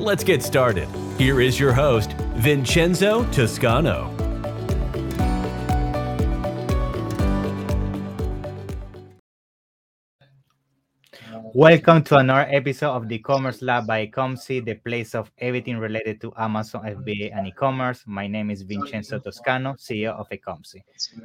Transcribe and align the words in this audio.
Let's 0.00 0.24
get 0.24 0.42
started. 0.42 0.88
Here 1.18 1.42
is 1.42 1.60
your 1.60 1.74
host, 1.74 2.14
Vincenzo 2.36 3.22
Toscano. 3.32 4.08
Welcome 11.54 12.02
to 12.04 12.16
another 12.16 12.48
episode 12.50 12.92
of 12.96 13.08
the 13.08 13.18
Commerce 13.18 13.60
Lab 13.60 13.86
by 13.86 14.06
Ecomcy, 14.06 14.64
the 14.64 14.76
place 14.76 15.14
of 15.14 15.30
everything 15.36 15.76
related 15.76 16.18
to 16.22 16.32
Amazon 16.38 16.82
FBA 16.86 17.36
and 17.36 17.48
e-commerce. 17.48 18.02
My 18.06 18.26
name 18.26 18.50
is 18.50 18.62
Vincenzo 18.62 19.18
Toscano, 19.18 19.74
CEO 19.74 20.18
of 20.18 20.30
Ecomcy. 20.30 20.80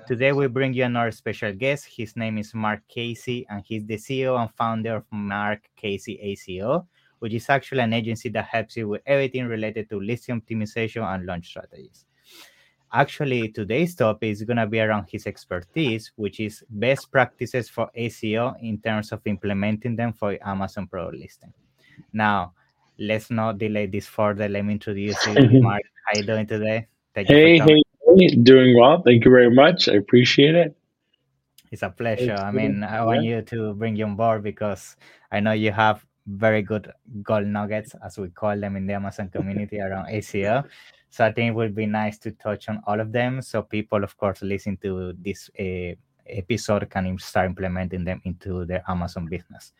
Today 0.05 0.33
we 0.33 0.47
bring 0.47 0.73
you 0.73 0.83
another 0.83 1.11
special 1.11 1.53
guest. 1.53 1.87
His 1.95 2.17
name 2.17 2.37
is 2.37 2.53
Mark 2.53 2.81
Casey, 2.89 3.47
and 3.49 3.63
he's 3.65 3.85
the 3.85 3.95
CEO 3.95 4.37
and 4.37 4.53
founder 4.53 4.97
of 4.97 5.05
Mark 5.11 5.61
Casey 5.77 6.19
SEO, 6.37 6.85
which 7.19 7.33
is 7.33 7.49
actually 7.49 7.81
an 7.81 7.93
agency 7.93 8.29
that 8.29 8.45
helps 8.45 8.77
you 8.77 8.87
with 8.87 9.01
everything 9.05 9.45
related 9.45 9.89
to 9.89 9.99
listing 9.99 10.41
optimization 10.41 11.03
and 11.03 11.25
launch 11.25 11.47
strategies. 11.47 12.05
Actually, 12.93 13.49
today's 13.49 13.95
topic 13.95 14.29
is 14.29 14.43
going 14.43 14.57
to 14.57 14.67
be 14.67 14.79
around 14.79 15.05
his 15.09 15.27
expertise, 15.27 16.11
which 16.15 16.39
is 16.39 16.63
best 16.69 17.11
practices 17.11 17.69
for 17.69 17.89
SEO 17.97 18.55
in 18.61 18.77
terms 18.77 19.11
of 19.11 19.21
implementing 19.25 19.95
them 19.95 20.13
for 20.13 20.37
Amazon 20.45 20.87
product 20.87 21.17
listing. 21.17 21.53
Now, 22.13 22.53
let's 22.97 23.29
not 23.29 23.57
delay 23.57 23.87
this 23.87 24.07
further. 24.07 24.47
Let 24.47 24.63
me 24.63 24.73
introduce 24.73 25.25
you, 25.27 25.61
Mark. 25.61 25.81
How 26.05 26.13
are 26.13 26.21
you 26.21 26.25
doing 26.25 26.47
today? 26.47 26.87
Thank 27.13 27.27
hey, 27.27 27.57
hey, 27.57 27.81
hey, 28.17 28.27
doing 28.43 28.77
well. 28.79 29.01
Thank 29.01 29.25
you 29.25 29.31
very 29.31 29.53
much. 29.53 29.89
I 29.89 29.93
appreciate 29.93 30.55
it. 30.55 30.75
It's 31.71 31.81
a 31.81 31.89
pleasure. 31.89 32.33
It's 32.33 32.41
I 32.41 32.51
mean, 32.51 32.83
I 32.83 33.03
want 33.03 33.23
you 33.23 33.41
to 33.41 33.73
bring 33.73 33.95
you 33.95 34.05
on 34.05 34.15
board 34.15 34.43
because 34.43 34.95
I 35.31 35.39
know 35.39 35.51
you 35.51 35.71
have 35.71 36.05
very 36.27 36.61
good 36.61 36.91
gold 37.21 37.47
nuggets, 37.47 37.95
as 38.03 38.17
we 38.17 38.29
call 38.29 38.59
them 38.59 38.75
in 38.75 38.87
the 38.87 38.93
Amazon 38.93 39.29
community 39.29 39.79
around 39.79 40.07
SEO. 40.07 40.65
So 41.09 41.25
I 41.25 41.31
think 41.31 41.49
it 41.49 41.55
would 41.55 41.75
be 41.75 41.85
nice 41.85 42.17
to 42.19 42.31
touch 42.31 42.67
on 42.67 42.81
all 42.87 42.99
of 42.99 43.11
them. 43.11 43.41
So 43.41 43.61
people, 43.61 44.03
of 44.03 44.17
course, 44.17 44.41
listen 44.41 44.77
to 44.77 45.13
this 45.13 45.49
uh, 45.59 45.95
episode 46.27 46.89
can 46.89 47.17
start 47.19 47.45
implementing 47.45 48.03
them 48.03 48.21
into 48.25 48.65
their 48.65 48.83
Amazon 48.87 49.27
business. 49.27 49.73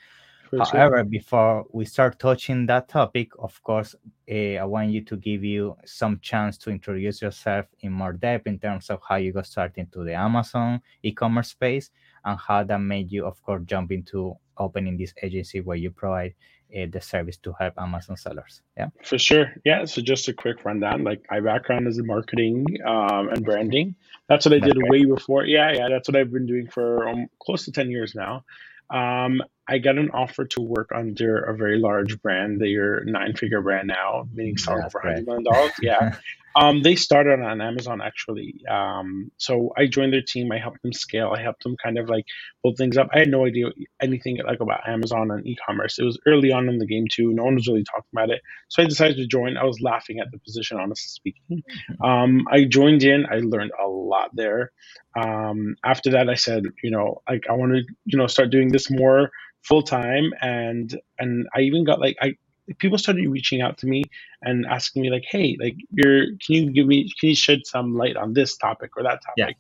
For 0.50 0.60
However, 0.60 0.98
sure. 0.98 1.04
before 1.06 1.66
we 1.72 1.86
start 1.86 2.20
touching 2.20 2.66
that 2.68 2.88
topic, 2.88 3.32
of 3.40 3.62
course, 3.64 3.96
uh, 4.30 4.34
I 4.34 4.66
want 4.66 4.92
you 4.92 5.02
to 5.06 5.18
give 5.18 5.44
you 5.44 5.76
some 5.86 6.20
chance 6.20 6.58
to 6.60 6.70
introduce 6.70 7.22
yourself 7.22 7.66
in 7.80 7.92
more 7.92 8.14
depth 8.14 8.48
in 8.48 8.60
terms 8.60 8.90
of 8.90 9.02
how 9.08 9.16
you 9.16 9.34
got 9.34 9.48
started 9.48 9.78
into 9.78 10.04
the 10.04 10.14
Amazon 10.14 10.82
e-commerce 11.04 11.50
space 11.50 11.90
and 12.24 12.40
how 12.40 12.64
that 12.64 12.80
made 12.80 13.12
you, 13.12 13.26
of 13.26 13.42
course, 13.42 13.64
jump 13.66 13.92
into 13.92 14.36
opening 14.58 14.98
this 14.98 15.14
agency 15.22 15.62
where 15.62 15.78
you 15.78 15.92
provide 15.92 16.34
uh, 16.76 16.86
the 16.92 17.02
service 17.02 17.38
to 17.38 17.54
help 17.60 17.74
Amazon 17.78 18.18
sellers. 18.18 18.62
Yeah, 18.78 18.90
for 19.04 19.18
sure. 19.18 19.54
Yeah. 19.64 19.86
So 19.86 20.02
just 20.02 20.28
a 20.28 20.34
quick 20.34 20.66
rundown. 20.66 21.04
Like 21.04 21.24
my 21.30 21.40
background 21.40 21.88
is 21.88 21.98
in 21.98 22.08
marketing 22.08 22.66
um, 22.86 23.30
and 23.30 23.46
branding. 23.46 23.96
That's 24.28 24.46
what 24.46 24.54
I 24.54 24.60
did 24.60 24.76
great. 24.76 24.90
way 24.90 25.06
before. 25.06 25.46
Yeah, 25.46 25.72
yeah. 25.72 25.90
That's 25.90 26.10
what 26.10 26.16
I've 26.16 26.32
been 26.32 26.48
doing 26.48 26.68
for 26.68 27.08
um, 27.08 27.28
close 27.40 27.66
to 27.66 27.72
ten 27.72 27.92
years 27.92 28.16
now. 28.16 28.44
Um, 28.90 29.42
I 29.68 29.80
got 29.80 29.98
an 29.98 30.12
offer 30.12 30.46
to 30.46 30.62
work 30.62 30.92
under 30.94 31.40
a 31.40 31.58
very 31.58 31.80
large 31.80 32.22
brand. 32.22 32.62
They're 32.62 33.04
nine 33.06 33.34
figure 33.34 33.62
brand 33.62 33.88
now, 33.88 34.28
meaning 34.34 34.58
selling 34.58 34.90
for 34.90 35.02
$100 35.02 35.26
million. 35.26 35.72
Yeah. 35.82 36.16
Um, 36.56 36.84
they 36.84 36.96
started 36.96 37.42
on 37.42 37.62
Amazon 37.62 38.02
actually. 38.02 38.56
Um, 38.70 39.32
so 39.38 39.74
I 39.78 39.88
joined 39.88 40.14
their 40.14 40.22
team. 40.22 40.52
I 40.52 40.60
helped 40.60 40.82
them 40.84 40.94
scale. 40.94 41.34
I 41.36 41.42
helped 41.42 41.64
them 41.64 41.76
kind 41.84 41.98
of 41.98 42.08
like 42.08 42.26
build 42.64 42.78
things 42.78 42.98
up. 42.98 43.10
I 43.14 43.20
had 43.20 43.30
no 43.30 43.46
idea 43.46 43.68
anything 44.02 44.40
like 44.46 44.62
about 44.62 44.88
Amazon 44.88 45.32
and 45.32 45.46
e-commerce. 45.46 46.00
It 46.00 46.04
was 46.04 46.20
early 46.26 46.52
on 46.52 46.70
in 46.70 46.78
the 46.78 46.86
game 46.86 47.06
too. 47.12 47.34
No 47.34 47.44
one 47.44 47.56
was 47.56 47.68
really 47.68 47.84
talking 47.84 48.10
about 48.14 48.30
it. 48.30 48.42
So 48.70 48.82
I 48.82 48.86
decided 48.86 49.18
to 49.18 49.28
join. 49.28 49.58
I 49.58 49.66
was 49.66 49.82
laughing 49.82 50.20
at 50.20 50.32
the 50.32 50.40
position, 50.40 50.80
honestly 50.80 51.10
speaking. 51.10 51.64
Mm-hmm. 51.92 52.04
Um, 52.04 52.48
I 52.50 52.64
joined 52.64 53.04
in. 53.04 53.26
I 53.26 53.40
learned 53.40 53.72
a 53.84 53.88
lot 53.88 54.30
there. 54.34 54.72
Um, 55.20 55.76
after 55.84 56.12
that, 56.12 56.30
I 56.30 56.36
said, 56.36 56.64
you 56.84 56.92
know, 56.92 57.22
like 57.30 57.44
I 57.50 57.54
want 57.54 57.74
to, 57.74 57.82
you 58.06 58.18
know, 58.18 58.28
start 58.28 58.50
doing 58.50 58.72
this 58.72 58.90
more 58.90 59.30
full 59.64 59.82
time 59.82 60.32
and 60.42 60.96
and 61.18 61.48
I 61.56 61.62
even 61.62 61.86
got 61.86 62.00
like 62.00 62.16
I 62.22 62.36
people 62.80 62.98
started 62.98 63.28
reaching 63.30 63.62
out 63.62 63.78
to 63.80 63.88
me 63.88 64.04
and 64.42 64.66
asking 64.66 65.04
me 65.04 65.10
like, 65.10 65.26
"Hey, 65.30 65.58
like, 65.60 65.76
you're 65.92 66.26
can 66.46 66.56
you 66.56 66.72
give 66.72 66.88
me 66.88 67.10
can 67.20 67.30
you 67.30 67.36
shed 67.36 67.66
some 67.66 67.96
light 67.96 68.18
on 68.18 68.34
this 68.34 68.58
topic 68.58 68.92
or 68.98 69.04
that 69.04 69.22
topic?" 69.24 69.36
Yeah. 69.38 69.52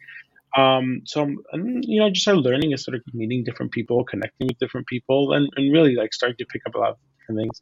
Um, 0.57 1.01
so 1.05 1.21
and, 1.51 1.83
you 1.83 1.99
know, 1.99 2.05
I 2.05 2.09
just 2.09 2.21
started 2.21 2.41
learning 2.41 2.71
and 2.71 2.79
sort 2.79 2.95
of 2.95 3.01
meeting 3.13 3.43
different 3.43 3.73
people, 3.73 4.05
connecting 4.05 4.47
with 4.47 4.57
different 4.57 4.88
people, 4.88 5.33
and, 5.33 5.49
and 5.55 5.73
really 5.73 5.95
like 5.95 6.13
starting 6.13 6.38
to 6.38 6.45
pick 6.45 6.61
up 6.66 6.75
a 6.75 6.77
lot 6.77 6.91
of 6.91 6.97
different 7.19 7.41
things. 7.41 7.61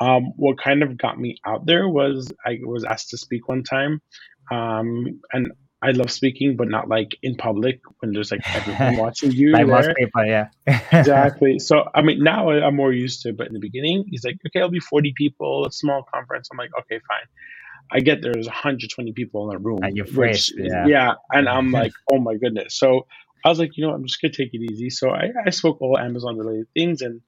Um, 0.00 0.32
what 0.36 0.58
kind 0.58 0.82
of 0.82 0.96
got 0.96 1.20
me 1.20 1.36
out 1.44 1.66
there 1.66 1.88
was 1.88 2.32
I 2.46 2.58
was 2.62 2.84
asked 2.84 3.10
to 3.10 3.18
speak 3.18 3.48
one 3.48 3.62
time, 3.62 4.00
um, 4.50 5.20
and 5.32 5.52
I 5.82 5.92
love 5.92 6.10
speaking, 6.10 6.56
but 6.56 6.68
not 6.68 6.88
like 6.88 7.16
in 7.22 7.36
public 7.36 7.80
when 8.00 8.12
there's 8.12 8.30
like 8.30 8.42
everyone 8.54 8.96
watching 9.04 9.32
you. 9.32 9.52
like 9.52 9.66
most 9.66 9.90
people, 9.96 10.24
yeah. 10.26 10.48
exactly. 10.66 11.58
So 11.58 11.88
I 11.94 12.02
mean, 12.02 12.22
now 12.22 12.50
I'm 12.50 12.76
more 12.76 12.92
used 12.92 13.22
to 13.22 13.30
it, 13.30 13.38
but 13.38 13.46
in 13.46 13.54
the 13.54 13.60
beginning, 13.60 14.04
he's 14.08 14.24
like, 14.24 14.36
okay, 14.46 14.60
I'll 14.60 14.68
be 14.68 14.80
40 14.80 15.14
people, 15.16 15.66
a 15.66 15.72
small 15.72 16.04
conference. 16.12 16.48
I'm 16.52 16.58
like, 16.58 16.70
okay, 16.80 17.00
fine. 17.08 17.26
I 17.92 18.00
get 18.00 18.22
there's 18.22 18.46
120 18.46 19.12
people 19.12 19.50
in 19.50 19.56
a 19.56 19.58
room. 19.58 19.80
And 19.82 19.96
you're 19.96 20.06
fresh, 20.06 20.52
yeah. 20.54 20.86
Yeah, 20.86 21.14
and 21.32 21.48
I'm 21.48 21.70
like, 21.72 21.92
oh 22.12 22.18
my 22.18 22.34
goodness. 22.34 22.76
So 22.78 23.06
I 23.44 23.48
was 23.48 23.58
like, 23.58 23.76
you 23.76 23.86
know, 23.86 23.94
I'm 23.94 24.06
just 24.06 24.20
gonna 24.20 24.34
take 24.34 24.52
it 24.52 24.60
easy. 24.70 24.90
So 24.90 25.10
I, 25.10 25.30
I 25.46 25.50
spoke 25.50 25.80
all 25.80 25.98
Amazon 25.98 26.36
related 26.36 26.66
things 26.74 27.00
and 27.00 27.22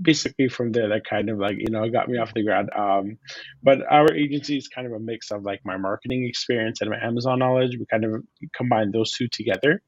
basically 0.00 0.48
from 0.48 0.72
there 0.72 0.88
that 0.88 1.04
kind 1.04 1.28
of 1.28 1.38
like 1.38 1.56
you 1.58 1.70
know 1.70 1.88
got 1.90 2.08
me 2.08 2.18
off 2.18 2.34
the 2.34 2.44
ground. 2.44 2.70
Um, 2.76 3.18
but 3.62 3.78
our 3.90 4.12
agency 4.12 4.56
is 4.56 4.68
kind 4.68 4.86
of 4.86 4.92
a 4.92 5.00
mix 5.00 5.30
of 5.30 5.42
like 5.42 5.60
my 5.64 5.76
marketing 5.76 6.26
experience 6.26 6.80
and 6.80 6.90
my 6.90 6.98
amazon 7.02 7.38
knowledge. 7.38 7.76
We 7.78 7.86
kind 7.86 8.04
of 8.04 8.22
combine 8.54 8.90
those 8.90 9.12
two 9.12 9.28
together. 9.28 9.82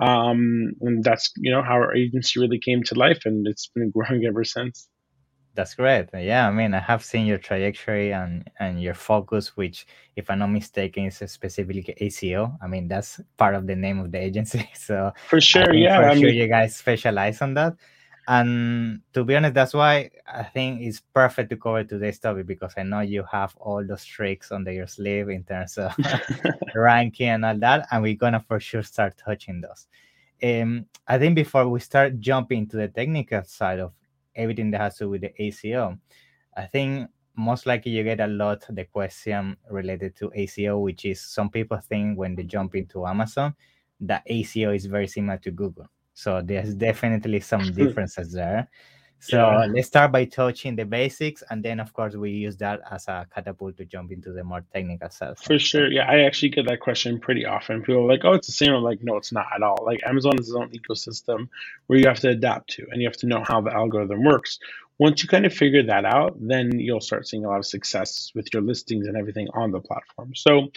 Um, 0.00 0.74
and 0.80 1.02
that's 1.02 1.32
you 1.36 1.50
know 1.50 1.62
how 1.62 1.74
our 1.74 1.94
agency 1.94 2.40
really 2.40 2.60
came 2.60 2.82
to 2.84 2.94
life 2.94 3.22
and 3.24 3.46
it's 3.46 3.68
been 3.74 3.90
growing 3.90 4.24
ever 4.26 4.44
since. 4.44 4.88
That's 5.54 5.74
great. 5.74 6.06
Yeah 6.14 6.46
i 6.46 6.52
mean 6.52 6.72
i 6.72 6.78
have 6.78 7.04
seen 7.04 7.26
your 7.26 7.38
trajectory 7.38 8.12
and 8.12 8.48
and 8.60 8.80
your 8.80 8.94
focus 8.94 9.56
which 9.56 9.86
if 10.14 10.30
i'm 10.30 10.38
not 10.38 10.52
mistaken 10.52 11.06
is 11.06 11.16
specifically 11.32 11.82
SEO 12.00 12.56
i 12.62 12.68
mean 12.68 12.86
that's 12.86 13.20
part 13.36 13.56
of 13.56 13.66
the 13.66 13.74
name 13.74 13.98
of 13.98 14.12
the 14.12 14.18
agency. 14.18 14.70
So 14.74 15.12
for 15.28 15.40
sure 15.40 15.74
yeah 15.74 15.96
for 15.98 16.08
I 16.10 16.14
sure 16.14 16.28
mean, 16.28 16.34
you 16.36 16.46
guys 16.46 16.76
specialize 16.76 17.42
on 17.42 17.54
that 17.54 17.74
and 18.28 19.00
to 19.14 19.24
be 19.24 19.36
honest, 19.36 19.54
that's 19.54 19.72
why 19.72 20.10
I 20.26 20.42
think 20.42 20.82
it's 20.82 21.00
perfect 21.00 21.48
to 21.48 21.56
cover 21.56 21.82
today's 21.82 22.18
topic 22.18 22.46
because 22.46 22.74
I 22.76 22.82
know 22.82 23.00
you 23.00 23.24
have 23.32 23.56
all 23.56 23.82
those 23.82 24.04
tricks 24.04 24.52
under 24.52 24.70
your 24.70 24.86
sleeve 24.86 25.30
in 25.30 25.44
terms 25.44 25.78
of 25.78 25.96
ranking 26.74 27.30
and 27.30 27.44
all 27.46 27.58
that, 27.58 27.88
and 27.90 28.02
we're 28.02 28.14
gonna 28.14 28.44
for 28.46 28.60
sure 28.60 28.82
start 28.82 29.16
touching 29.16 29.62
those. 29.62 29.86
Um, 30.42 30.84
I 31.06 31.18
think 31.18 31.36
before 31.36 31.66
we 31.68 31.80
start 31.80 32.20
jumping 32.20 32.66
to 32.68 32.76
the 32.76 32.88
technical 32.88 33.42
side 33.44 33.80
of 33.80 33.92
everything 34.36 34.70
that 34.72 34.82
has 34.82 34.98
to 34.98 35.04
do 35.04 35.10
with 35.10 35.22
the 35.22 35.32
SEO, 35.40 35.98
I 36.54 36.66
think 36.66 37.08
most 37.34 37.64
likely 37.64 37.92
you 37.92 38.04
get 38.04 38.20
a 38.20 38.26
lot 38.26 38.62
the 38.68 38.84
question 38.84 39.56
related 39.70 40.14
to 40.16 40.28
SEO, 40.36 40.82
which 40.82 41.06
is 41.06 41.22
some 41.22 41.48
people 41.48 41.78
think 41.78 42.18
when 42.18 42.34
they 42.34 42.42
jump 42.42 42.74
into 42.74 43.06
Amazon 43.06 43.54
that 44.00 44.26
SEO 44.28 44.76
is 44.76 44.84
very 44.84 45.08
similar 45.08 45.38
to 45.38 45.50
Google 45.50 45.88
so 46.18 46.42
there's 46.42 46.74
definitely 46.74 47.38
some 47.38 47.72
differences 47.80 48.32
there. 48.32 48.68
So 49.20 49.36
yeah. 49.36 49.66
let's 49.66 49.86
start 49.86 50.10
by 50.10 50.24
touching 50.24 50.74
the 50.74 50.84
basics, 50.84 51.44
and 51.48 51.64
then 51.64 51.78
of 51.78 51.92
course 51.92 52.16
we 52.16 52.30
use 52.30 52.56
that 52.56 52.80
as 52.90 53.06
a 53.06 53.24
catapult 53.32 53.76
to 53.76 53.84
jump 53.84 54.10
into 54.10 54.32
the 54.32 54.42
more 54.42 54.64
technical 54.72 55.10
stuff. 55.10 55.38
For 55.38 55.60
sure, 55.60 55.88
yeah, 55.90 56.10
I 56.10 56.20
actually 56.20 56.48
get 56.48 56.66
that 56.66 56.80
question 56.80 57.20
pretty 57.20 57.44
often. 57.44 57.82
People 57.82 58.02
are 58.02 58.08
like, 58.08 58.24
"Oh, 58.24 58.32
it's 58.32 58.48
the 58.48 58.52
same." 58.52 58.74
I'm 58.74 58.82
like, 58.82 59.00
"No, 59.02 59.16
it's 59.16 59.32
not 59.32 59.46
at 59.54 59.62
all." 59.62 59.84
Like 59.84 60.00
Amazon 60.04 60.34
is 60.40 60.48
its 60.48 60.56
own 60.56 60.70
ecosystem 60.70 61.48
where 61.86 62.00
you 62.00 62.06
have 62.08 62.20
to 62.20 62.30
adapt 62.30 62.70
to, 62.70 62.86
and 62.90 63.00
you 63.00 63.06
have 63.06 63.16
to 63.18 63.26
know 63.26 63.44
how 63.44 63.60
the 63.60 63.72
algorithm 63.72 64.24
works. 64.24 64.58
Once 64.98 65.22
you 65.22 65.28
kind 65.28 65.46
of 65.46 65.52
figure 65.54 65.82
that 65.84 66.04
out, 66.04 66.36
then 66.40 66.78
you'll 66.78 67.00
start 67.00 67.26
seeing 67.28 67.44
a 67.44 67.48
lot 67.48 67.58
of 67.58 67.66
success 67.66 68.30
with 68.34 68.52
your 68.52 68.62
listings 68.62 69.06
and 69.06 69.16
everything 69.16 69.48
on 69.54 69.70
the 69.72 69.80
platform. 69.80 70.32
So, 70.34 70.68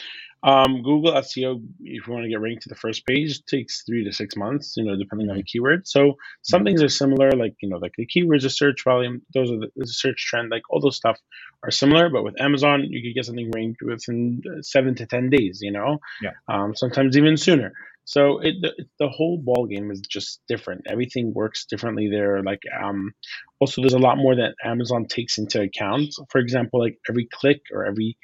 um, 0.44 0.82
Google 0.84 1.14
SEO, 1.14 1.62
if 1.82 2.08
you 2.08 2.14
want 2.14 2.24
to 2.26 2.30
get 2.30 2.40
ranked 2.42 2.64
to 2.64 2.70
the 2.70 2.76
first 2.76 3.06
page, 3.06 3.44
takes 3.46 3.84
three 3.84 4.04
to 4.06 4.12
six 4.12 4.36
months, 4.36 4.76
you 4.78 4.84
know, 4.86 4.96
depending 4.98 5.30
on 5.30 5.38
the 5.38 5.44
keyword. 5.44 5.88
So 5.88 6.16
some 6.42 6.64
things 6.64 6.82
are 6.82 6.90
similar, 6.90 7.32
like 7.32 7.56
you 7.62 7.70
know, 7.70 7.78
like 7.78 7.94
the 7.98 8.08
keywords, 8.08 8.44
the 8.44 8.50
search 8.50 8.84
volume, 8.84 9.22
those 9.34 9.52
are 9.52 9.60
the, 9.60 9.70
the 9.76 9.88
search 9.88 10.26
trend, 10.28 10.50
like 10.50 10.64
all 10.70 10.80
those 10.80 10.96
stuff 10.98 11.20
are 11.64 11.72
similar. 11.72 12.10
But 12.10 12.24
with 12.24 12.42
Amazon, 12.42 12.86
you 12.90 13.02
could 13.04 13.16
get 13.16 13.26
something 13.26 13.52
ranked 13.52 13.82
within 13.84 14.42
seven 14.62 14.96
to 14.96 15.06
ten 15.06 15.30
days, 15.30 15.60
you 15.62 15.72
know, 15.72 16.00
Yeah. 16.24 16.32
um, 16.48 16.76
sometimes 16.76 17.18
even 17.18 17.38
sooner. 17.38 17.74
So 18.06 18.40
it 18.40 18.56
the, 18.62 18.86
the 19.00 19.10
whole 19.10 19.38
ball 19.38 19.68
game 19.68 19.92
is 19.92 20.02
just 20.02 20.42
different. 20.48 20.82
Everything 20.90 21.34
works 21.34 21.66
differently 21.66 22.10
there. 22.10 22.42
Like 22.44 22.62
um, 22.84 23.12
also 23.60 23.82
there's 23.82 23.94
a 23.94 24.00
lot 24.00 24.18
more 24.18 24.36
that 24.36 24.56
Amazon 24.64 25.06
takes 25.06 25.38
into 25.38 25.62
account. 25.62 26.14
For 26.30 26.40
example, 26.40 26.80
like 26.80 26.98
every 27.10 27.28
click 27.32 27.62
or 27.72 27.86
every 27.86 28.18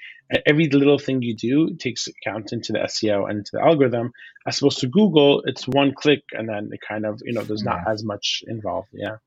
every 0.46 0.68
little 0.70 1.00
thing 1.00 1.22
you 1.22 1.36
do 1.36 1.76
takes 1.78 2.08
account 2.08 2.52
into 2.52 2.74
the 2.74 2.80
SEO 2.80 3.30
and 3.30 3.40
into 3.40 3.52
the 3.54 3.62
algorithm. 3.62 4.12
As 4.48 4.58
opposed 4.60 4.80
to 4.80 4.88
Google, 4.88 5.42
it's 5.46 5.68
one 5.68 5.94
click 5.96 6.24
and 6.34 6.50
then 6.50 6.70
it 6.72 6.80
kind 6.88 7.06
of 7.06 7.22
you 7.24 7.34
know 7.34 7.44
there's 7.44 7.64
not 7.64 7.80
Yeah. 7.86 7.94
as 7.94 8.04
much 8.04 8.44
involved. 8.48 8.90
Yeah. 8.94 9.18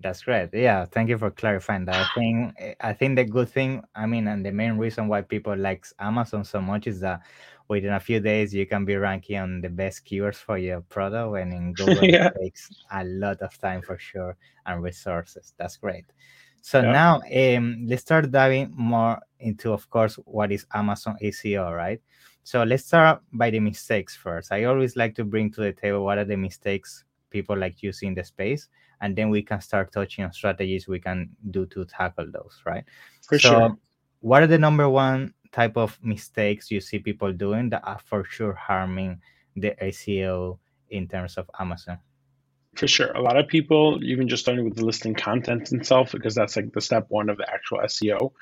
That's 0.00 0.22
great. 0.24 0.50
Yeah, 0.52 0.84
thank 0.84 1.08
you 1.08 1.16
for 1.16 1.30
clarifying 1.30 1.86
that. 1.86 1.94
I 1.96 2.08
think 2.14 2.76
I 2.80 2.92
think 2.92 3.16
the 3.16 3.24
good 3.24 3.48
thing, 3.48 3.82
I 3.94 4.04
mean, 4.04 4.28
and 4.28 4.44
the 4.44 4.52
main 4.52 4.76
reason 4.76 5.08
why 5.08 5.22
people 5.22 5.56
like 5.56 5.86
Amazon 5.98 6.44
so 6.44 6.60
much 6.60 6.86
is 6.86 7.00
that 7.00 7.22
within 7.68 7.92
a 7.92 8.00
few 8.00 8.20
days 8.20 8.54
you 8.54 8.66
can 8.66 8.84
be 8.84 8.96
ranking 8.96 9.38
on 9.38 9.60
the 9.60 9.68
best 9.68 10.04
keywords 10.06 10.36
for 10.36 10.58
your 10.58 10.80
product, 10.82 11.36
and 11.36 11.52
in 11.52 11.74
Google 11.74 12.08
Yeah. 12.08 12.30
it 12.34 12.40
takes 12.40 12.70
a 12.92 13.04
lot 13.04 13.40
of 13.42 13.56
time 13.58 13.82
for 13.82 13.98
sure 13.98 14.36
and 14.66 14.82
resources. 14.82 15.52
That's 15.58 15.76
great. 15.76 16.04
So 16.60 16.82
Yeah. 16.82 16.92
now 16.92 17.20
um, 17.34 17.86
let's 17.86 18.02
start 18.02 18.30
diving 18.30 18.72
more 18.76 19.20
into, 19.40 19.72
of 19.72 19.88
course, 19.90 20.14
what 20.24 20.52
is 20.52 20.66
Amazon 20.74 21.16
seo 21.22 21.74
right? 21.74 22.00
So 22.42 22.62
let's 22.62 22.84
start 22.84 23.22
by 23.32 23.50
the 23.50 23.60
mistakes 23.60 24.14
first. 24.16 24.52
I 24.52 24.64
always 24.64 24.96
like 24.96 25.14
to 25.16 25.24
bring 25.24 25.50
to 25.52 25.60
the 25.62 25.72
table 25.72 26.04
what 26.04 26.18
are 26.18 26.24
the 26.24 26.36
mistakes 26.36 27.04
people 27.30 27.56
like 27.56 27.82
you 27.82 27.92
see 27.92 28.06
in 28.06 28.14
the 28.14 28.24
space 28.24 28.68
and 29.00 29.14
then 29.16 29.28
we 29.30 29.42
can 29.42 29.60
start 29.60 29.92
touching 29.92 30.24
on 30.24 30.32
strategies 30.32 30.86
we 30.88 31.00
can 31.00 31.28
do 31.50 31.66
to 31.66 31.84
tackle 31.84 32.26
those 32.30 32.62
right 32.64 32.84
For 33.26 33.38
so 33.38 33.48
sure. 33.48 33.76
what 34.20 34.42
are 34.42 34.46
the 34.46 34.58
number 34.58 34.88
one 34.88 35.34
type 35.56 35.76
of 35.78 35.98
mistakes 36.02 36.70
you 36.70 36.80
see 36.80 36.98
people 37.00 37.32
doing 37.32 37.70
that 37.70 37.82
are 37.84 38.00
for 38.10 38.24
sure 38.24 38.54
harming 38.54 39.20
the 39.56 39.72
SEO 39.82 40.58
in 40.90 41.08
terms 41.08 41.38
of 41.38 41.50
Amazon 41.58 41.98
For 42.76 42.88
sure. 42.88 43.10
A 43.12 43.22
lot 43.22 43.38
of 43.38 43.48
people, 43.48 44.00
even 44.04 44.28
just 44.28 44.42
starting 44.42 44.64
with 44.66 44.76
the 44.76 44.84
listing 44.84 45.14
content 45.14 45.72
itself, 45.72 46.12
because 46.12 46.34
that's 46.34 46.56
like 46.56 46.72
the 46.72 46.80
step 46.82 47.06
one 47.08 47.30
of 47.30 47.38
the 47.38 47.50
actual 47.50 47.78
SEO. 47.80 48.32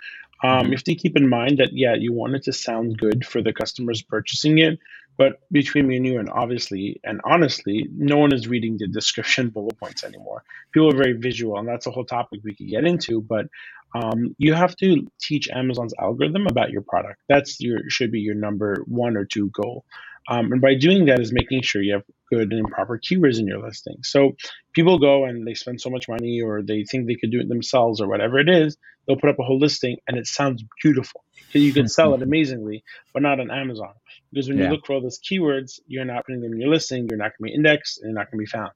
Um, 0.42 0.66
Mhm. 0.66 0.70
You 0.70 0.72
have 0.72 0.84
to 0.84 0.94
keep 0.96 1.16
in 1.16 1.28
mind 1.28 1.58
that, 1.58 1.70
yeah, 1.72 1.94
you 1.94 2.12
want 2.12 2.34
it 2.34 2.42
to 2.44 2.52
sound 2.52 2.98
good 2.98 3.24
for 3.24 3.42
the 3.42 3.52
customers 3.52 4.02
purchasing 4.02 4.58
it. 4.58 4.80
But 5.16 5.40
between 5.52 5.86
me 5.86 5.96
and 5.98 6.06
you, 6.06 6.18
and 6.18 6.28
obviously 6.30 7.00
and 7.04 7.20
honestly, 7.24 7.88
no 7.96 8.18
one 8.18 8.32
is 8.34 8.48
reading 8.48 8.76
the 8.78 8.88
description 9.00 9.50
bullet 9.50 9.78
points 9.78 10.04
anymore. 10.04 10.42
People 10.72 10.90
are 10.92 10.96
very 10.96 11.12
visual, 11.14 11.56
and 11.58 11.68
that's 11.68 11.86
a 11.86 11.92
whole 11.92 12.04
topic 12.06 12.40
we 12.44 12.54
could 12.56 12.68
get 12.68 12.84
into. 12.84 13.22
But 13.22 13.46
um, 13.94 14.34
you 14.38 14.54
have 14.54 14.76
to 14.76 15.06
teach 15.20 15.48
Amazon's 15.50 15.94
algorithm 16.00 16.46
about 16.48 16.70
your 16.70 16.82
product. 16.82 17.20
That's 17.28 17.60
your 17.60 17.80
should 17.88 18.12
be 18.12 18.20
your 18.20 18.34
number 18.34 18.84
one 18.86 19.16
or 19.16 19.24
two 19.24 19.50
goal. 19.54 19.84
Um, 20.28 20.52
and 20.52 20.60
by 20.60 20.74
doing 20.76 21.06
that 21.06 21.20
is 21.20 21.32
making 21.32 21.62
sure 21.62 21.82
you 21.82 21.94
have 21.94 22.04
good 22.32 22.52
and 22.52 22.70
proper 22.70 22.98
keywords 22.98 23.38
in 23.38 23.46
your 23.46 23.62
listing. 23.62 23.96
So 24.02 24.32
people 24.74 24.98
go 24.98 25.24
and 25.24 25.46
they 25.46 25.54
spend 25.54 25.80
so 25.80 25.90
much 25.90 26.08
money 26.08 26.40
or 26.42 26.62
they 26.62 26.84
think 26.84 27.06
they 27.06 27.16
could 27.16 27.30
do 27.30 27.40
it 27.40 27.48
themselves 27.48 28.00
or 28.00 28.08
whatever 28.08 28.38
it 28.38 28.48
is, 28.48 28.76
they'll 29.06 29.18
put 29.20 29.30
up 29.30 29.38
a 29.40 29.44
whole 29.44 29.58
listing 29.58 29.98
and 30.08 30.16
it 30.18 30.26
sounds 30.26 30.64
beautiful. 30.82 31.24
You 31.54 31.74
can 31.74 31.88
sell 31.88 32.14
it 32.14 32.22
amazingly, 32.22 32.84
but 33.12 33.22
not 33.22 33.40
on 33.40 33.50
Amazon. 33.50 33.92
Because 34.32 34.48
when 34.48 34.58
Yeah. 34.58 34.64
you 34.64 34.70
look 34.70 34.86
for 34.86 34.94
all 34.94 35.02
those 35.02 35.20
keywords, 35.20 35.80
you're 35.86 36.04
not 36.04 36.24
putting 36.26 36.40
them 36.42 36.52
in 36.54 36.60
your 36.60 36.70
listing, 36.70 37.06
you're 37.08 37.18
not 37.18 37.32
going 37.38 37.50
to 37.50 37.52
be 37.52 37.54
indexed, 37.54 37.98
and 38.02 38.10
you're 38.10 38.18
not 38.18 38.30
going 38.30 38.38
to 38.40 38.50
be 38.50 38.58
found. 38.58 38.72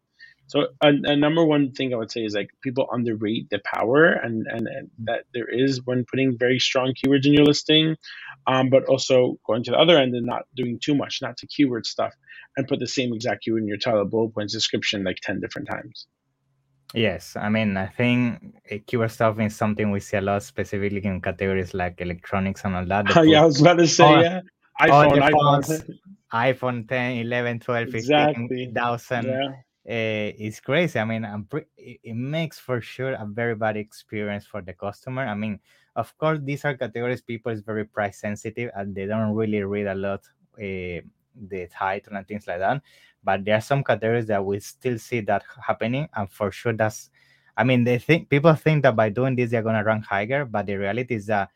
So 0.48 0.68
a, 0.82 0.88
a 1.04 1.16
number 1.16 1.44
one 1.46 1.72
thing 1.72 1.94
I 1.94 1.98
would 1.98 2.12
say 2.12 2.22
is 2.24 2.34
like 2.34 2.50
people 2.62 2.88
underrate 2.92 3.50
the 3.50 3.60
power 3.64 4.06
and, 4.12 4.46
and, 4.48 4.68
and 4.68 4.90
that 5.04 5.24
there 5.34 5.48
is 5.48 5.82
when 5.86 6.06
putting 6.06 6.38
very 6.38 6.60
strong 6.60 6.94
keywords 6.94 7.26
in 7.26 7.34
your 7.34 7.46
listing, 7.46 7.96
um, 8.48 8.70
but 8.70 8.84
also 8.86 9.38
going 9.46 9.64
to 9.64 9.72
the 9.72 9.78
other 9.78 9.98
end 9.98 10.14
and 10.16 10.26
not 10.26 10.44
doing 10.56 10.80
too 10.82 10.96
much, 10.96 11.20
not 11.22 11.38
to 11.38 11.48
keyword 11.48 11.86
stuff, 11.86 12.14
and 12.56 12.68
put 12.68 12.80
the 12.80 12.88
same 12.88 13.14
exact 13.14 13.44
keyword 13.44 13.62
in 13.64 13.68
your 13.68 13.78
title, 13.78 14.06
bullet 14.06 14.34
points, 14.34 14.54
description 14.54 15.04
like 15.04 15.18
ten 15.22 15.40
different 15.40 15.68
times. 15.68 16.08
yes 16.94 17.36
I 17.36 17.48
mean 17.50 17.76
I 17.76 17.88
think 17.88 18.56
uh, 18.72 18.76
keyword 18.86 19.12
stuff 19.12 19.40
is 19.40 19.56
something 19.56 19.90
we 19.92 20.00
see 20.00 20.18
a 20.18 20.22
lot 20.22 20.42
specifically 20.44 21.04
in 21.04 21.20
categories 21.22 21.74
like 21.74 22.00
electronics 22.00 22.64
and 22.64 22.76
all 22.76 22.86
that 22.86 23.06
Oh, 23.16 23.22
yeah, 23.32 23.42
I 23.42 23.46
was 23.46 23.60
about 23.60 23.78
to 23.78 23.88
say 23.88 24.04
all- 24.04 24.22
yeah. 24.22 24.40
iPhone, 24.80 25.20
iPhone. 25.32 25.84
iPhone 26.34 26.88
10 26.88 27.18
11 27.18 27.60
12 27.60 27.90
15 27.90 27.98
Exactly. 28.00 28.72
thousand 28.74 29.26
yeah. 29.26 29.48
Uh, 29.88 30.28
it's 30.36 30.60
crazy. 30.60 30.98
I 30.98 31.04
mean, 31.04 31.46
pre- 31.48 31.66
it, 31.76 32.00
it 32.04 32.14
makes 32.14 32.58
for 32.58 32.80
sure 32.80 33.12
a 33.14 33.24
very 33.26 33.54
bad 33.54 33.76
experience 33.76 34.44
for 34.44 34.60
the 34.60 34.74
customer. 34.74 35.22
I 35.26 35.34
mean, 35.34 35.60
of 35.96 36.16
course, 36.18 36.38
these 36.42 36.64
are 36.64 36.76
categories 36.76 37.22
people 37.22 37.52
is 37.52 37.62
very 37.62 37.84
price 37.86 38.18
sensitive 38.20 38.70
and 38.76 38.94
they 38.94 39.06
don't 39.06 39.34
really 39.34 39.62
read 39.62 39.86
a 39.86 39.94
lot 39.94 40.20
uh, 40.58 41.00
the 41.48 41.68
title 41.72 42.16
and 42.16 42.26
things 42.28 42.46
like 42.46 42.58
that. 42.58 42.82
But 43.24 43.44
there 43.44 43.56
are 43.56 43.60
some 43.62 43.82
categories 43.82 44.26
that 44.26 44.44
we 44.44 44.60
still 44.60 44.98
see 44.98 45.20
that 45.22 45.42
happening, 45.66 46.08
and 46.14 46.30
for 46.30 46.50
sure, 46.52 46.72
that's. 46.72 47.10
I 47.56 47.64
mean, 47.64 47.82
they 47.82 47.98
think 47.98 48.28
people 48.28 48.54
think 48.54 48.84
that 48.84 48.94
by 48.94 49.08
doing 49.08 49.34
this 49.34 49.50
they're 49.50 49.62
gonna 49.64 49.82
rank 49.82 50.04
higher, 50.04 50.44
but 50.44 50.66
the 50.66 50.76
reality 50.76 51.16
is 51.16 51.26
that 51.26 51.50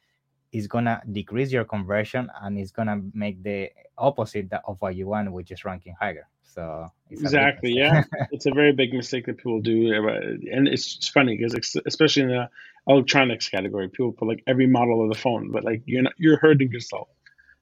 it's 0.52 0.66
gonna 0.66 1.02
decrease 1.12 1.52
your 1.52 1.64
conversion 1.64 2.30
and 2.42 2.58
it's 2.58 2.72
gonna 2.72 3.00
make 3.14 3.42
the 3.42 3.70
opposite 3.98 4.48
of 4.66 4.80
what 4.80 4.96
you 4.96 5.08
want, 5.08 5.32
which 5.32 5.52
is 5.52 5.64
ranking 5.64 5.94
higher. 6.00 6.28
So 6.54 6.90
it's 7.10 7.20
a 7.20 7.24
big 7.24 7.34
Exactly. 7.34 7.72
Yeah, 7.72 8.02
it's 8.30 8.46
a 8.46 8.52
very 8.52 8.72
big 8.72 8.92
mistake 8.92 9.26
that 9.26 9.38
people 9.38 9.60
do, 9.60 9.94
uh, 9.94 10.12
and 10.52 10.68
it's 10.68 11.08
funny 11.08 11.36
because 11.36 11.80
especially 11.86 12.22
in 12.22 12.28
the 12.28 12.48
electronics 12.86 13.48
category, 13.48 13.88
people 13.88 14.12
put 14.12 14.28
like 14.28 14.42
every 14.46 14.66
model 14.66 15.02
of 15.02 15.08
the 15.08 15.18
phone, 15.18 15.50
but 15.50 15.64
like 15.64 15.82
you're 15.86 16.02
not 16.02 16.14
you're 16.18 16.38
hurting 16.38 16.70
yourself. 16.70 17.08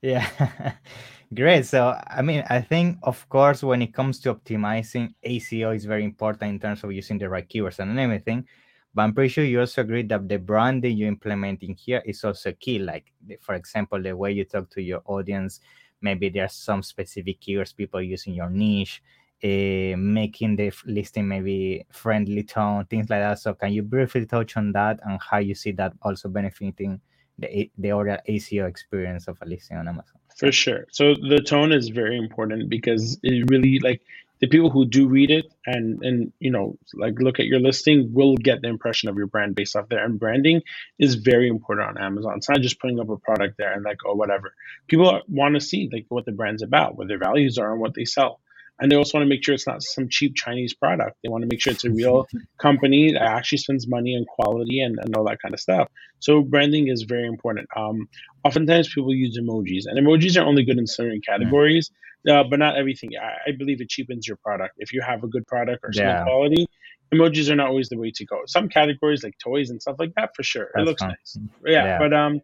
Yeah, 0.03 0.27
great. 1.35 1.67
So, 1.67 2.01
I 2.07 2.23
mean, 2.23 2.43
I 2.49 2.61
think, 2.63 2.99
of 3.03 3.29
course, 3.29 3.63
when 3.63 3.83
it 3.83 3.93
comes 3.93 4.19
to 4.21 4.35
optimizing, 4.35 5.15
SEO 5.25 5.77
is 5.77 5.85
very 5.85 6.05
important 6.05 6.51
in 6.51 6.59
terms 6.59 6.83
of 6.83 6.93
using 6.93 7.19
the 7.19 7.29
right 7.29 7.47
keywords 7.47 7.79
and 7.79 7.99
everything. 7.99 8.47
But 8.95 9.03
I'm 9.03 9.15
pretty 9.15 9.29
sure 9.29 9.45
you 9.45 9.61
also 9.61 9.83
agree 9.83 10.03
that 10.05 10.29
the 10.29 10.39
branding 10.39 10.97
you 10.97 11.07
implement 11.07 11.63
in 11.63 11.75
here 11.75 12.03
is 12.05 12.25
also 12.25 12.53
key. 12.53 12.79
Like, 12.79 13.13
for 13.41 13.55
example, 13.55 14.03
the 14.03 14.17
way 14.17 14.33
you 14.33 14.45
talk 14.45 14.71
to 14.71 14.83
your 14.83 15.03
audience, 15.05 15.61
maybe 16.01 16.29
there's 16.29 16.55
some 16.55 16.83
specific 16.83 17.41
keywords 17.41 17.75
people 17.75 18.01
use 18.03 18.27
in 18.27 18.35
your 18.35 18.51
niche, 18.51 19.03
uh, 19.43 19.97
making 19.97 20.57
the 20.57 20.73
listing 20.87 21.27
maybe 21.29 21.87
friendly 21.91 22.43
tone, 22.43 22.85
things 22.87 23.09
like 23.11 23.21
that. 23.21 23.39
So, 23.39 23.55
can 23.55 23.73
you 23.73 23.83
briefly 23.83 24.27
touch 24.27 24.57
on 24.57 24.73
that 24.73 25.01
and 25.05 25.19
how 25.21 25.39
you 25.39 25.55
see 25.55 25.73
that 25.73 25.93
also 26.03 26.29
benefiting 26.29 27.01
the 27.39 27.71
the 27.79 27.93
overall 27.93 28.19
SEO 28.29 28.69
experience 28.69 29.29
of 29.29 29.39
a 29.43 29.47
listing 29.47 29.77
on 29.77 29.89
Amazon? 29.89 30.21
For 30.37 30.53
sure. 30.53 30.87
So 30.91 31.15
the 31.15 31.41
tone 31.41 31.71
is 31.71 31.89
very 31.89 32.17
important 32.17 32.71
because 32.71 33.19
it 33.23 33.51
really 33.51 33.79
like 33.81 34.01
the 34.41 34.49
people 34.49 34.71
who 34.71 34.87
do 34.87 35.09
read 35.09 35.31
it 35.31 35.47
and 35.67 36.03
and 36.03 36.33
you 36.41 36.51
know 36.51 36.77
like 36.95 37.15
look 37.19 37.41
at 37.41 37.47
your 37.47 37.61
listing 37.61 38.13
will 38.13 38.37
get 38.37 38.63
the 38.63 38.69
impression 38.69 39.09
of 39.09 39.17
your 39.17 39.27
brand 39.27 39.55
based 39.55 39.77
off 39.77 39.89
there. 39.89 40.05
And 40.05 40.19
branding 40.19 40.63
is 40.99 41.17
very 41.17 41.49
important 41.49 41.89
on 41.89 41.99
Amazon. 41.99 42.35
It's 42.37 42.49
not 42.49 42.61
just 42.61 42.81
putting 42.81 43.01
up 43.01 43.11
a 43.11 43.17
product 43.17 43.57
there 43.59 43.73
and 43.73 43.85
like 43.85 43.99
oh 44.07 44.15
whatever. 44.15 44.55
People 44.89 45.21
want 45.29 45.55
to 45.55 45.61
see 45.61 45.89
like 45.93 46.07
what 46.09 46.25
the 46.25 46.33
brand's 46.33 46.63
about, 46.63 46.97
what 46.97 47.09
their 47.09 47.19
values 47.19 47.59
are, 47.59 47.73
and 47.73 47.81
what 47.81 47.95
they 47.95 48.05
sell. 48.05 48.41
And 48.81 48.91
they 48.91 48.97
also 48.97 49.19
want 49.19 49.25
to 49.27 49.29
make 49.29 49.45
sure 49.45 49.55
it's 49.55 49.67
not 49.67 49.83
some 49.83 50.09
cheap 50.09 50.35
Chinese 50.35 50.73
product. 50.75 51.19
They 51.23 51.29
want 51.29 51.43
to 51.43 51.49
make 51.51 51.61
sure 51.61 51.73
it's 51.73 51.85
a 51.85 51.91
real 51.91 52.27
company 52.59 53.13
that 53.13 53.23
actually 53.23 53.59
spends 53.59 53.87
money 53.87 54.17
on 54.17 54.25
quality 54.25 54.81
and, 54.81 54.99
and 54.99 55.15
all 55.17 55.25
that 55.25 55.39
kind 55.41 55.53
of 55.55 55.61
stuff. 55.61 55.89
So 56.21 56.43
branding 56.43 56.89
is 56.89 57.03
very 57.03 57.27
important. 57.27 57.69
Um, 57.77 58.09
oftentimes 58.45 58.89
people 58.93 59.15
use 59.15 59.39
emojis, 59.39 59.85
and 59.87 59.99
emojis 59.99 60.41
are 60.41 60.47
only 60.47 60.65
good 60.65 60.79
in 60.79 60.87
certain 60.87 61.21
categories, 61.27 61.91
uh, 62.31 62.45
but 62.45 62.59
not 62.59 62.77
everything. 62.77 63.11
I, 63.21 63.51
I 63.51 63.53
believe 63.53 63.81
it 63.81 63.89
cheapens 63.89 64.27
your 64.27 64.39
product. 64.39 64.75
If 64.79 64.93
you 64.93 65.03
have 65.03 65.25
a 65.25 65.29
good 65.29 65.47
product 65.47 65.85
or 65.85 65.91
Yeah. 65.93 66.23
quality, 66.25 66.67
emojis 67.15 67.51
are 67.51 67.57
not 67.57 67.69
always 67.69 67.89
the 67.91 67.99
way 67.99 68.11
to 68.15 68.25
go. 68.25 68.41
Some 68.47 68.69
categories 68.69 69.23
like 69.23 69.37
toys 69.43 69.71
and 69.71 69.81
stuff 69.81 69.97
like 69.99 70.13
that, 70.17 70.31
for 70.35 70.43
sure, 70.43 70.69
it 70.75 70.83
looks 70.83 71.03
fine. 71.03 71.11
nice. 71.11 71.39
Yeah, 71.67 71.85
Yeah. 71.85 71.99
but 71.99 72.13
um, 72.15 72.41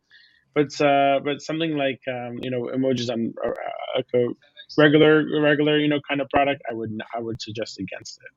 but 0.54 0.80
uh, 0.80 1.20
but 1.24 1.40
something 1.40 1.76
like 1.76 2.00
um, 2.08 2.38
you 2.42 2.50
know, 2.50 2.62
emojis 2.74 3.10
on 3.10 3.32
uh, 3.44 3.50
a 4.00 4.02
regular 4.78 5.24
regular 5.40 5.78
you 5.78 5.88
know 5.88 6.00
kind 6.08 6.20
of 6.20 6.28
product, 6.30 6.62
I 6.70 6.74
would 6.74 6.90
I 7.14 7.20
would 7.20 7.40
suggest 7.40 7.78
against 7.78 8.18
it. 8.18 8.32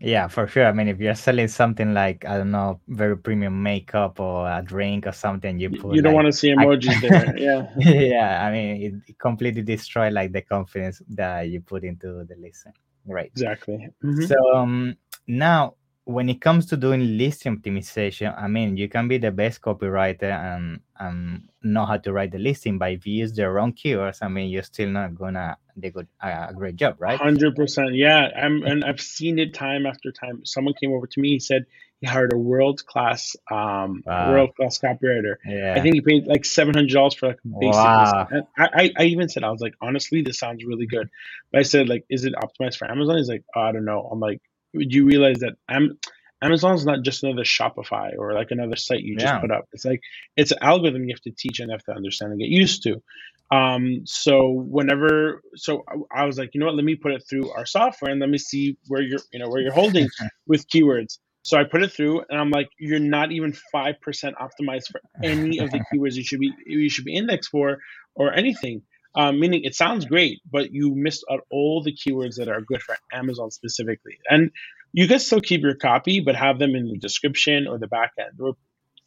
Yeah, 0.00 0.28
for 0.28 0.46
sure. 0.46 0.66
I 0.66 0.72
mean, 0.72 0.88
if 0.88 0.98
you're 1.00 1.14
selling 1.14 1.48
something 1.48 1.94
like 1.94 2.24
I 2.26 2.36
don't 2.36 2.50
know, 2.50 2.80
very 2.88 3.16
premium 3.16 3.62
makeup 3.62 4.20
or 4.20 4.46
a 4.50 4.60
drink 4.62 5.06
or 5.06 5.12
something, 5.12 5.58
you 5.58 5.70
put 5.70 5.94
you 5.94 6.02
don't 6.02 6.12
like, 6.12 6.24
want 6.24 6.26
to 6.26 6.32
see 6.32 6.52
I- 6.52 6.56
emojis 6.56 7.00
there. 7.00 7.36
Yeah. 7.38 7.68
yeah, 7.78 8.44
I 8.46 8.52
mean, 8.52 9.02
it, 9.08 9.18
completely 9.18 9.62
destroy 9.62 10.10
like 10.10 10.32
the 10.32 10.42
confidence 10.42 11.00
that 11.10 11.48
you 11.48 11.60
put 11.60 11.84
into 11.84 12.24
the 12.24 12.36
listing. 12.38 12.72
Right. 13.06 13.26
Exactly. 13.26 13.88
Mhm. 14.02 14.28
So 14.28 14.36
um, 14.54 14.96
now 15.26 15.74
when 16.06 16.28
it 16.28 16.40
comes 16.40 16.66
to 16.66 16.76
doing 16.76 17.16
listing 17.16 17.56
optimization, 17.56 18.34
I 18.38 18.46
mean, 18.46 18.76
you 18.76 18.88
can 18.88 19.08
be 19.08 19.16
the 19.18 19.30
best 19.30 19.62
copywriter 19.62 20.30
and 20.30 20.80
and 21.00 21.48
know 21.62 21.86
how 21.86 21.96
to 21.96 22.12
write 22.12 22.32
the 22.32 22.38
listing, 22.38 22.78
but 22.78 22.92
if 22.92 23.06
you 23.06 23.14
use 23.14 23.32
the 23.32 23.48
wrong 23.50 23.72
keywords, 23.72 24.18
I 24.20 24.28
mean, 24.28 24.50
you're 24.50 24.62
still 24.62 24.90
not 24.90 25.14
gonna 25.14 25.56
do 25.78 25.90
good, 25.90 26.06
a 26.20 26.52
great 26.54 26.76
job, 26.76 26.96
right? 26.98 27.18
Hundred 27.18 27.56
percent, 27.56 27.94
yeah. 27.94 28.28
I'm, 28.36 28.62
and 28.64 28.84
I've 28.84 29.00
seen 29.00 29.38
it 29.38 29.54
time 29.54 29.86
after 29.86 30.12
time. 30.12 30.44
Someone 30.44 30.74
came 30.74 30.92
over 30.92 31.06
to 31.06 31.20
me. 31.20 31.30
He 31.30 31.40
said 31.40 31.64
he 32.00 32.06
hired 32.06 32.34
a 32.34 32.38
world 32.38 32.84
class, 32.84 33.34
um, 33.50 34.02
wow. 34.04 34.30
world 34.30 34.54
class 34.56 34.78
copywriter. 34.78 35.36
Yeah. 35.46 35.74
I 35.74 35.80
think 35.80 35.94
he 35.94 36.00
paid 36.02 36.26
like 36.26 36.44
seven 36.44 36.74
hundred 36.74 36.92
dollars 36.92 37.14
for 37.14 37.28
like 37.28 37.38
a 37.44 37.48
basic. 37.58 37.74
Wow. 37.74 38.28
I, 38.58 38.68
I, 38.74 38.90
I 38.98 39.04
even 39.04 39.30
said 39.30 39.42
I 39.42 39.50
was 39.50 39.62
like, 39.62 39.74
honestly, 39.80 40.20
this 40.20 40.38
sounds 40.38 40.64
really 40.64 40.86
good. 40.86 41.08
But 41.50 41.60
I 41.60 41.62
said 41.62 41.88
like, 41.88 42.04
is 42.10 42.26
it 42.26 42.34
optimized 42.34 42.76
for 42.76 42.90
Amazon? 42.90 43.16
He's 43.16 43.28
like, 43.28 43.44
oh, 43.56 43.60
I 43.62 43.72
don't 43.72 43.86
know. 43.86 44.06
I'm 44.12 44.20
like, 44.20 44.42
you 44.74 45.04
realize 45.04 45.38
that 45.38 45.54
Am- 45.68 45.98
Amazon's 46.42 46.84
not 46.84 47.02
just 47.02 47.22
another 47.22 47.42
Shopify 47.42 48.10
or 48.18 48.34
like 48.34 48.50
another 48.50 48.76
site 48.76 49.00
you 49.00 49.16
just 49.16 49.32
yeah. 49.32 49.40
put 49.40 49.50
up. 49.50 49.64
It's 49.72 49.84
like 49.84 50.00
it's 50.36 50.50
an 50.50 50.58
algorithm 50.60 51.04
you 51.04 51.14
have 51.14 51.22
to 51.22 51.30
teach 51.30 51.60
and 51.60 51.70
have 51.70 51.84
to 51.84 51.92
understand 51.92 52.32
and 52.32 52.40
get 52.40 52.50
used 52.50 52.82
to. 52.82 53.02
Um, 53.50 54.02
so 54.04 54.50
whenever, 54.50 55.42
so 55.54 55.84
I 56.14 56.24
was 56.24 56.38
like, 56.38 56.50
you 56.54 56.60
know 56.60 56.66
what? 56.66 56.74
Let 56.74 56.84
me 56.84 56.96
put 56.96 57.12
it 57.12 57.22
through 57.28 57.50
our 57.52 57.66
software 57.66 58.10
and 58.10 58.20
let 58.20 58.28
me 58.28 58.38
see 58.38 58.76
where 58.88 59.02
you're, 59.02 59.20
you 59.32 59.38
know, 59.38 59.48
where 59.48 59.60
you're 59.60 59.72
holding 59.72 60.08
with 60.46 60.68
keywords. 60.68 61.18
So 61.42 61.58
I 61.58 61.64
put 61.64 61.82
it 61.82 61.92
through, 61.92 62.24
and 62.30 62.40
I'm 62.40 62.50
like, 62.50 62.70
you're 62.78 62.98
not 62.98 63.30
even 63.30 63.54
five 63.70 64.00
percent 64.00 64.34
optimized 64.36 64.86
for 64.90 65.00
any 65.22 65.58
of 65.58 65.70
the 65.70 65.84
keywords 65.92 66.14
you 66.14 66.24
should 66.24 66.40
be 66.40 66.52
you 66.66 66.88
should 66.88 67.04
be 67.04 67.14
indexed 67.14 67.50
for, 67.50 67.78
or 68.14 68.32
anything. 68.32 68.82
Um, 69.16 69.38
meaning 69.38 69.62
it 69.64 69.74
sounds 69.74 70.04
great, 70.06 70.40
but 70.50 70.72
you 70.72 70.94
missed 70.94 71.24
out 71.30 71.40
all 71.50 71.82
the 71.82 71.92
keywords 71.92 72.36
that 72.36 72.48
are 72.48 72.60
good 72.60 72.82
for 72.82 72.96
Amazon 73.12 73.50
specifically. 73.50 74.18
And 74.28 74.50
you 74.92 75.06
can 75.06 75.20
still 75.20 75.40
keep 75.40 75.62
your 75.62 75.74
copy, 75.74 76.20
but 76.20 76.34
have 76.34 76.58
them 76.58 76.74
in 76.74 76.88
the 76.88 76.98
description 76.98 77.66
or 77.68 77.78
the 77.78 77.86
back 77.86 78.12
end 78.18 78.40
or 78.40 78.54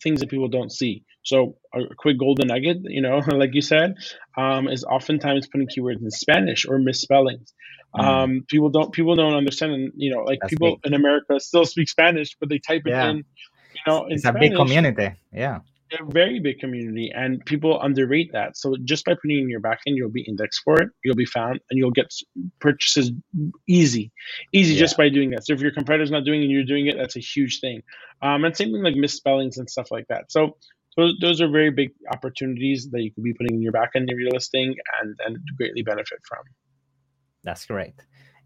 things 0.02 0.22
that 0.22 0.30
people 0.30 0.48
don't 0.48 0.72
see. 0.72 1.04
So 1.24 1.58
a 1.74 1.82
quick 1.98 2.18
golden 2.20 2.48
nugget, 2.48 2.78
you 2.84 3.02
know, 3.02 3.18
like 3.28 3.54
you 3.54 3.62
said, 3.62 3.96
um, 4.38 4.70
is 4.70 4.86
oftentimes 4.86 5.48
putting 5.48 5.68
keywords 5.68 6.02
in 6.02 6.12
Spanish 6.12 6.66
or 6.66 6.80
misspellings. 6.80 7.54
Mm. 7.96 8.04
Um, 8.04 8.46
people 8.48 8.70
don't 8.70 8.92
people 8.92 9.16
don't 9.16 9.34
understand, 9.34 9.72
and 9.74 9.92
you 9.96 10.14
know, 10.14 10.24
like 10.24 10.40
That's 10.42 10.52
people 10.54 10.78
in 10.84 10.94
America 10.94 11.40
still 11.40 11.66
speak 11.66 11.90
Spanish, 11.90 12.36
but 12.40 12.50
they 12.50 12.60
type 12.60 12.84
it 12.86 12.92
yeah. 12.92 13.10
in, 13.10 13.18
you 13.18 13.82
know, 13.88 14.06
in 14.06 14.14
it's 14.14 14.24
Spanish. 14.24 14.38
a 14.38 14.50
big 14.50 14.56
community. 14.56 15.16
Yeah 15.32 15.60
a 15.94 16.04
very 16.06 16.40
big 16.40 16.60
community 16.60 17.12
and 17.14 17.44
people 17.46 17.82
underrate 17.82 18.32
that. 18.34 18.58
So 18.58 18.76
just 18.84 19.06
by 19.06 19.14
putting 19.14 19.40
in 19.40 19.50
your 19.50 19.62
backend, 19.62 19.96
you'll 19.96 20.10
be 20.10 20.22
indexed 20.22 20.62
for 20.64 20.82
it, 20.82 20.90
you'll 21.04 21.16
be 21.16 21.26
found, 21.26 21.60
and 21.70 21.78
you'll 21.78 21.92
get 21.92 22.14
purchases 22.60 23.12
easy, 23.68 24.12
easy 24.54 24.74
yeah. 24.74 24.80
just 24.80 24.98
by 24.98 25.10
doing 25.10 25.32
that. 25.32 25.46
So 25.46 25.54
if 25.54 25.62
your 25.62 25.72
competitor's 25.72 26.12
not 26.12 26.26
doing 26.26 26.42
it 26.42 26.46
and 26.46 26.52
you're 26.52 26.64
doing 26.64 26.88
it, 26.88 26.98
that's 26.98 27.16
a 27.16 27.22
huge 27.22 27.60
thing. 27.60 27.82
Um, 28.22 28.46
and 28.46 28.56
same 28.56 28.72
thing 28.72 28.84
like 28.84 28.96
misspellings 28.96 29.58
and 29.58 29.70
stuff 29.70 29.92
like 29.92 30.08
that. 30.10 30.32
So 30.32 30.58
those, 30.96 31.16
those 31.22 31.42
are 31.42 31.48
very 31.48 31.72
big 31.72 31.92
opportunities 32.12 32.90
that 32.92 33.02
you 33.02 33.12
could 33.12 33.24
be 33.24 33.34
putting 33.34 33.56
in 33.56 33.62
your 33.62 33.74
backend 33.74 34.12
of 34.12 34.20
your 34.20 34.32
listing 34.32 34.76
and, 35.02 35.16
and 35.26 35.38
greatly 35.58 35.84
benefit 35.84 36.20
from. 36.28 36.44
That's 37.44 37.66
great. 37.66 37.94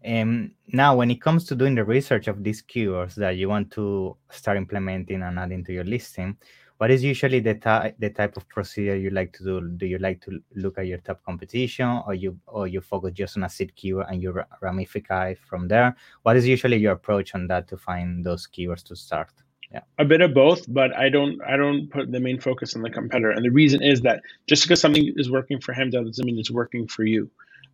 Um, 0.04 0.52
now, 0.66 0.96
when 0.96 1.10
it 1.10 1.22
comes 1.22 1.44
to 1.46 1.54
doing 1.54 1.76
the 1.76 1.84
research 1.84 2.28
of 2.28 2.42
these 2.42 2.62
keywords 2.62 3.14
that 3.14 3.36
you 3.36 3.48
want 3.48 3.70
to 3.72 4.16
start 4.30 4.56
implementing 4.56 5.22
and 5.22 5.38
adding 5.38 5.64
to 5.64 5.72
your 5.72 5.84
listing, 5.84 6.36
what 6.82 6.90
is 6.90 7.04
usually 7.04 7.38
the 7.38 7.54
type 7.54 7.94
the 8.00 8.10
type 8.10 8.36
of 8.36 8.48
procedure 8.48 8.96
you 8.96 9.10
like 9.10 9.32
to 9.32 9.44
do. 9.44 9.60
Do 9.76 9.86
you 9.86 9.98
like 9.98 10.20
to 10.22 10.40
look 10.56 10.78
at 10.78 10.88
your 10.88 10.98
top 10.98 11.22
competition 11.24 12.02
or 12.04 12.12
you 12.12 12.36
or 12.48 12.66
you 12.66 12.80
focus 12.80 13.12
just 13.14 13.36
on 13.36 13.44
a 13.44 13.48
seed 13.48 13.72
keyword 13.76 14.06
and 14.10 14.20
you 14.20 14.34
ramify 14.60 15.34
from 15.34 15.68
there? 15.68 15.94
What 16.24 16.36
is 16.36 16.44
usually 16.44 16.78
your 16.78 16.94
approach 16.94 17.36
on 17.36 17.46
that 17.46 17.68
to 17.68 17.76
find 17.76 18.24
those 18.24 18.48
keywords 18.48 18.82
to 18.88 18.96
start? 18.96 19.30
Yeah. 19.70 19.82
A 20.00 20.04
bit 20.04 20.22
of 20.22 20.34
both 20.34 20.62
but 20.78 20.90
i 20.96 21.08
don't 21.08 21.40
i 21.52 21.56
don't 21.56 21.88
put 21.88 22.10
the 22.10 22.18
main 22.18 22.40
focus 22.40 22.74
on 22.74 22.82
the 22.82 22.90
competitor. 22.90 23.30
And 23.30 23.44
the 23.44 23.50
reason 23.50 23.80
is 23.80 24.00
that 24.00 24.20
just 24.48 24.64
because 24.64 24.80
something 24.80 25.14
is 25.16 25.30
working 25.30 25.60
for 25.60 25.72
him 25.74 25.88
doesn't 25.90 26.26
mean 26.26 26.36
it's 26.36 26.50
working 26.50 26.88
for 26.88 27.04
you. 27.04 27.30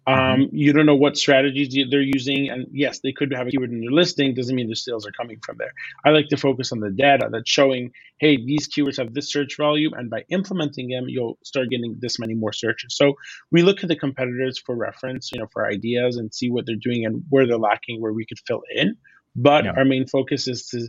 Um, 0.09 0.49
you 0.53 0.73
don't 0.73 0.87
know 0.87 0.97
what 0.97 1.19
strategies 1.19 1.77
they're 1.91 2.01
using, 2.01 2.49
and 2.49 2.67
yes, 2.73 3.01
they 3.01 3.13
could 3.13 3.31
have 3.35 3.47
a 3.47 3.51
keyword 3.51 3.71
in 3.71 3.81
their 3.81 3.91
listing. 3.91 4.35
Doesn't 4.35 4.57
mean 4.57 4.67
their 4.67 4.75
sales 4.75 5.07
are 5.07 5.13
coming 5.13 5.39
from 5.45 5.57
there. 5.59 5.73
I 6.03 6.11
like 6.11 6.29
to 6.29 6.39
focus 6.39 6.73
on 6.73 6.81
the 6.81 6.91
data 6.91 7.29
that's 7.31 7.51
showing, 7.51 7.91
hey, 8.19 8.37
these 8.37 8.69
keywords 8.69 8.97
have 8.97 9.13
this 9.13 9.31
search 9.31 9.59
volume. 9.59 9.93
and 9.93 10.09
by 10.09 10.25
implementing 10.31 10.89
them, 10.89 11.05
you'll 11.09 11.39
start 11.45 11.69
getting 11.69 11.97
this 12.01 12.19
many 12.19 12.33
more 12.33 12.55
searches. 12.55 12.97
So 12.97 13.15
we 13.53 13.61
look 13.63 13.83
at 13.83 13.89
the 13.91 13.97
competitors 13.97 14.59
for 14.59 14.75
reference, 14.75 15.31
you 15.31 15.41
know, 15.41 15.47
for 15.53 15.67
ideas, 15.67 16.17
and 16.17 16.33
see 16.33 16.51
what 16.51 16.65
they're 16.65 16.77
doing 16.77 17.05
and 17.05 17.23
where 17.29 17.47
they're 17.47 17.59
lacking, 17.59 18.01
where 18.01 18.15
we 18.15 18.25
could 18.25 18.39
fill 18.47 18.63
in. 18.75 18.97
But 19.37 19.67
yeah. 19.67 19.73
our 19.77 19.85
main 19.85 20.07
focus 20.07 20.49
is 20.49 20.69
to 20.69 20.89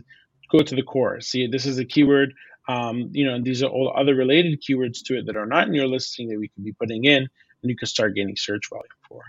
go 0.50 0.60
to 0.64 0.74
the 0.74 0.82
core. 0.82 1.20
See, 1.20 1.46
this 1.46 1.66
is 1.66 1.78
a 1.78 1.84
keyword. 1.84 2.32
Um, 2.68 3.10
you 3.12 3.26
know, 3.26 3.34
and 3.34 3.44
these 3.44 3.62
are 3.62 3.68
all 3.68 3.92
other 3.94 4.14
related 4.14 4.62
keywords 4.62 5.02
to 5.06 5.18
it 5.18 5.26
that 5.26 5.36
are 5.36 5.46
not 5.46 5.66
in 5.68 5.74
your 5.74 5.88
listing 5.88 6.28
that 6.28 6.38
we 6.38 6.48
could 6.48 6.64
be 6.64 6.72
putting 6.72 7.04
in 7.04 7.28
and 7.62 7.70
you 7.70 7.76
can 7.76 7.86
start 7.86 8.14
gaining 8.14 8.36
search 8.36 8.68
volume 8.70 8.84
for. 9.08 9.22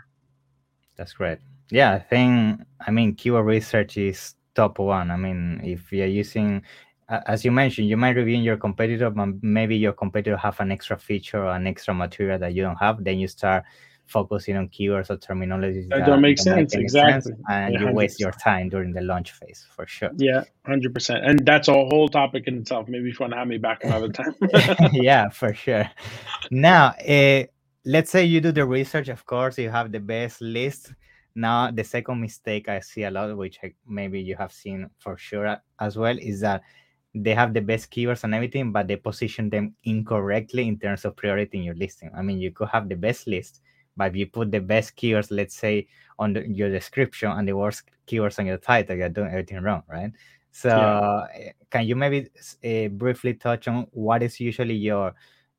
That's 0.98 1.14
great. 1.14 1.40
Yeah, 1.70 1.94
I 1.94 2.00
think 2.00 2.62
I 2.86 2.92
mean 2.92 3.16
keyword 3.16 3.46
research 3.46 3.98
is 3.98 4.36
top 4.56 4.80
one. 4.80 5.12
I 5.12 5.18
mean, 5.18 5.62
if 5.64 5.92
you're 5.92 6.08
using 6.08 6.64
as 7.10 7.44
you 7.44 7.52
mentioned, 7.52 7.90
you 7.90 7.98
might 7.98 8.16
review 8.16 8.38
your 8.38 8.56
competitor, 8.56 9.10
but 9.10 9.28
maybe 9.42 9.76
your 9.76 9.92
competitor 9.92 10.38
have 10.38 10.60
an 10.62 10.72
extra 10.72 10.98
feature 10.98 11.44
or 11.44 11.52
an 11.52 11.68
extra 11.68 11.94
material 11.94 12.40
that 12.40 12.54
you 12.54 12.64
don't 12.64 12.78
have. 12.78 13.04
Then 13.04 13.20
you 13.20 13.28
start 13.28 13.66
focusing 14.12 14.58
on 14.58 14.68
keywords 14.70 15.10
or 15.10 15.18
terminologies 15.18 15.88
that, 15.90 16.00
that 16.00 16.06
don't 16.06 16.22
make 16.22 16.38
sense 16.38 16.76
make 16.76 16.84
exactly 16.84 17.32
sense, 17.32 17.46
and 17.50 17.74
yeah, 17.74 17.80
you 17.80 17.94
waste 17.94 18.20
your 18.20 18.32
time 18.32 18.68
during 18.68 18.92
the 18.92 19.02
launch 19.02 19.32
phase 19.32 19.66
for 19.74 19.88
sure 19.88 20.12
yeah 20.18 20.44
100% 20.68 21.30
and 21.30 21.40
that's 21.46 21.70
a 21.70 21.74
whole 21.74 22.10
topic 22.10 22.44
in 22.48 22.58
itself 22.60 22.88
maybe 22.90 23.10
if 23.10 23.20
you 23.20 23.24
want 23.24 23.32
to 23.32 23.40
have 23.40 23.48
me 23.48 23.58
back 23.58 23.84
another 23.84 24.10
time 24.10 24.36
yeah 24.94 25.30
for 25.30 25.54
sure 25.54 25.90
now 26.52 26.88
uh, 27.08 27.44
let's 27.86 28.12
say 28.12 28.24
you 28.24 28.42
do 28.42 28.52
the 28.52 28.66
research 28.66 29.10
of 29.10 29.26
course 29.26 29.58
you 29.58 29.70
have 29.70 29.92
the 29.92 30.00
best 30.00 30.42
list. 30.42 30.94
Now 31.34 31.72
the 31.72 31.84
second 31.84 32.20
mistake 32.20 32.68
i 32.68 32.82
see 32.82 33.04
a 33.04 33.12
lot 33.12 33.36
which 33.38 33.58
I, 33.64 33.74
maybe 33.88 34.20
you 34.20 34.36
have 34.36 34.52
seen 34.52 34.90
for 35.00 35.18
sure 35.18 35.58
as 35.80 35.98
well 35.98 36.18
is 36.20 36.42
that 36.42 36.62
they 37.16 37.34
have 37.34 37.54
the 37.54 37.62
best 37.62 37.90
keywords 37.90 38.24
and 38.24 38.36
everything 38.36 38.72
but 38.72 38.88
they 38.88 38.98
position 38.98 39.50
them 39.50 39.74
incorrectly 39.86 40.68
in 40.68 40.78
terms 40.78 41.06
of 41.06 41.16
priority 41.16 41.58
in 41.58 41.64
your 41.64 41.76
listing. 41.76 42.12
I 42.16 42.22
mean 42.22 42.40
you 42.40 42.52
could 42.52 42.68
have 42.70 42.90
the 42.90 42.96
best 42.96 43.28
list 43.28 43.62
but 43.96 44.10
if 44.10 44.16
you 44.18 44.28
put 44.28 44.52
the 44.52 44.60
best 44.60 44.98
keywords 44.98 45.32
let's 45.32 45.56
say 45.56 45.88
on 46.20 46.34
the, 46.34 46.48
your 46.48 46.70
description 46.70 47.32
and 47.32 47.48
the 47.48 47.56
worst 47.56 47.84
keywords 48.08 48.38
on 48.38 48.46
your 48.46 48.58
title 48.58 48.98
you're 48.98 49.10
doing 49.10 49.30
everything 49.30 49.62
wrong 49.62 49.84
right? 49.88 50.12
So 50.52 50.68
yeah. 50.68 51.52
can 51.70 51.88
you 51.88 51.96
maybe 51.96 52.28
uh, 52.66 52.90
briefly 52.90 53.36
touch 53.36 53.70
on 53.70 53.88
what 53.92 54.22
is 54.22 54.38
usually 54.40 54.76
your 54.76 55.16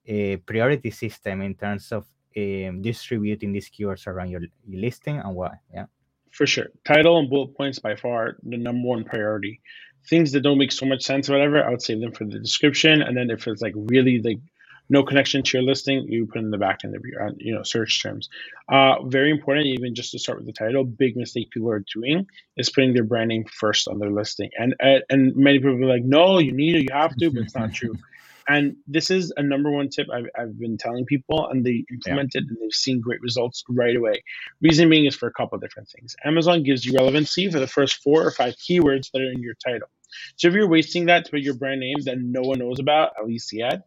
a 0.06 0.36
priority 0.36 0.90
system 0.90 1.42
in 1.42 1.54
terms 1.54 1.92
of 1.92 2.06
um, 2.36 2.82
distributing 2.82 3.52
these 3.52 3.70
keywords 3.70 4.06
around 4.06 4.30
your, 4.30 4.42
your 4.66 4.80
listing 4.80 5.18
and 5.18 5.34
why. 5.34 5.58
Yeah. 5.72 5.86
For 6.30 6.46
sure. 6.46 6.66
Title 6.84 7.18
and 7.18 7.28
bullet 7.28 7.56
points 7.56 7.78
by 7.78 7.94
far 7.94 8.36
the 8.42 8.56
number 8.56 8.88
one 8.88 9.04
priority. 9.04 9.60
Things 10.08 10.32
that 10.32 10.40
don't 10.40 10.58
make 10.58 10.72
so 10.72 10.86
much 10.86 11.02
sense, 11.02 11.28
or 11.28 11.34
whatever, 11.34 11.62
I 11.62 11.70
would 11.70 11.82
save 11.82 12.00
them 12.00 12.12
for 12.12 12.24
the 12.24 12.38
description. 12.38 13.02
And 13.02 13.16
then 13.16 13.30
if 13.30 13.46
it's 13.46 13.62
like 13.62 13.74
really 13.76 14.20
like 14.20 14.38
no 14.88 15.02
connection 15.02 15.42
to 15.42 15.58
your 15.58 15.64
listing, 15.64 16.04
you 16.08 16.26
put 16.26 16.40
in 16.42 16.50
the 16.50 16.58
back 16.58 16.80
end 16.84 16.94
of 16.94 17.02
your 17.04 17.30
you 17.38 17.54
know 17.54 17.62
search 17.62 18.02
terms. 18.02 18.28
Uh, 18.68 19.02
very 19.04 19.30
important, 19.30 19.66
even 19.66 19.94
just 19.94 20.12
to 20.12 20.18
start 20.18 20.38
with 20.38 20.46
the 20.46 20.52
title. 20.52 20.84
Big 20.84 21.16
mistake 21.16 21.50
people 21.50 21.70
are 21.70 21.84
doing 21.94 22.26
is 22.56 22.70
putting 22.70 22.92
their 22.92 23.04
brand 23.04 23.28
name 23.28 23.44
first 23.44 23.88
on 23.88 23.98
their 23.98 24.10
listing, 24.10 24.50
and 24.58 24.74
and 25.08 25.34
many 25.36 25.58
people 25.58 25.82
are 25.82 25.86
like, 25.86 26.04
no, 26.04 26.38
you 26.38 26.52
need 26.52 26.76
it, 26.76 26.82
you 26.82 26.88
have 26.92 27.16
to, 27.16 27.30
but 27.30 27.42
it's 27.42 27.54
not 27.54 27.72
true. 27.80 27.94
And 28.48 28.76
this 28.86 29.10
is 29.10 29.32
a 29.36 29.42
number 29.42 29.70
one 29.70 29.88
tip 29.88 30.08
I've, 30.12 30.26
I've 30.38 30.58
been 30.58 30.76
telling 30.78 31.04
people, 31.04 31.48
and 31.48 31.64
they 31.64 31.84
implement 31.90 32.32
yeah. 32.34 32.40
it 32.40 32.48
and 32.48 32.58
they've 32.60 32.72
seen 32.72 33.00
great 33.00 33.20
results 33.20 33.64
right 33.68 33.96
away. 33.96 34.22
Reason 34.60 34.88
being 34.88 35.06
is 35.06 35.14
for 35.14 35.28
a 35.28 35.32
couple 35.32 35.56
of 35.56 35.62
different 35.62 35.88
things. 35.88 36.16
Amazon 36.24 36.62
gives 36.62 36.84
you 36.84 36.94
relevancy 36.94 37.50
for 37.50 37.60
the 37.60 37.66
first 37.66 38.02
four 38.02 38.26
or 38.26 38.30
five 38.30 38.54
keywords 38.54 39.10
that 39.12 39.22
are 39.22 39.30
in 39.30 39.40
your 39.40 39.54
title. 39.54 39.88
So 40.36 40.48
if 40.48 40.54
you're 40.54 40.68
wasting 40.68 41.06
that 41.06 41.24
to 41.24 41.30
put 41.30 41.40
your 41.40 41.54
brand 41.54 41.80
name 41.80 41.96
that 42.04 42.18
no 42.18 42.42
one 42.42 42.58
knows 42.58 42.78
about, 42.78 43.12
at 43.18 43.26
least 43.26 43.52
yet, 43.52 43.86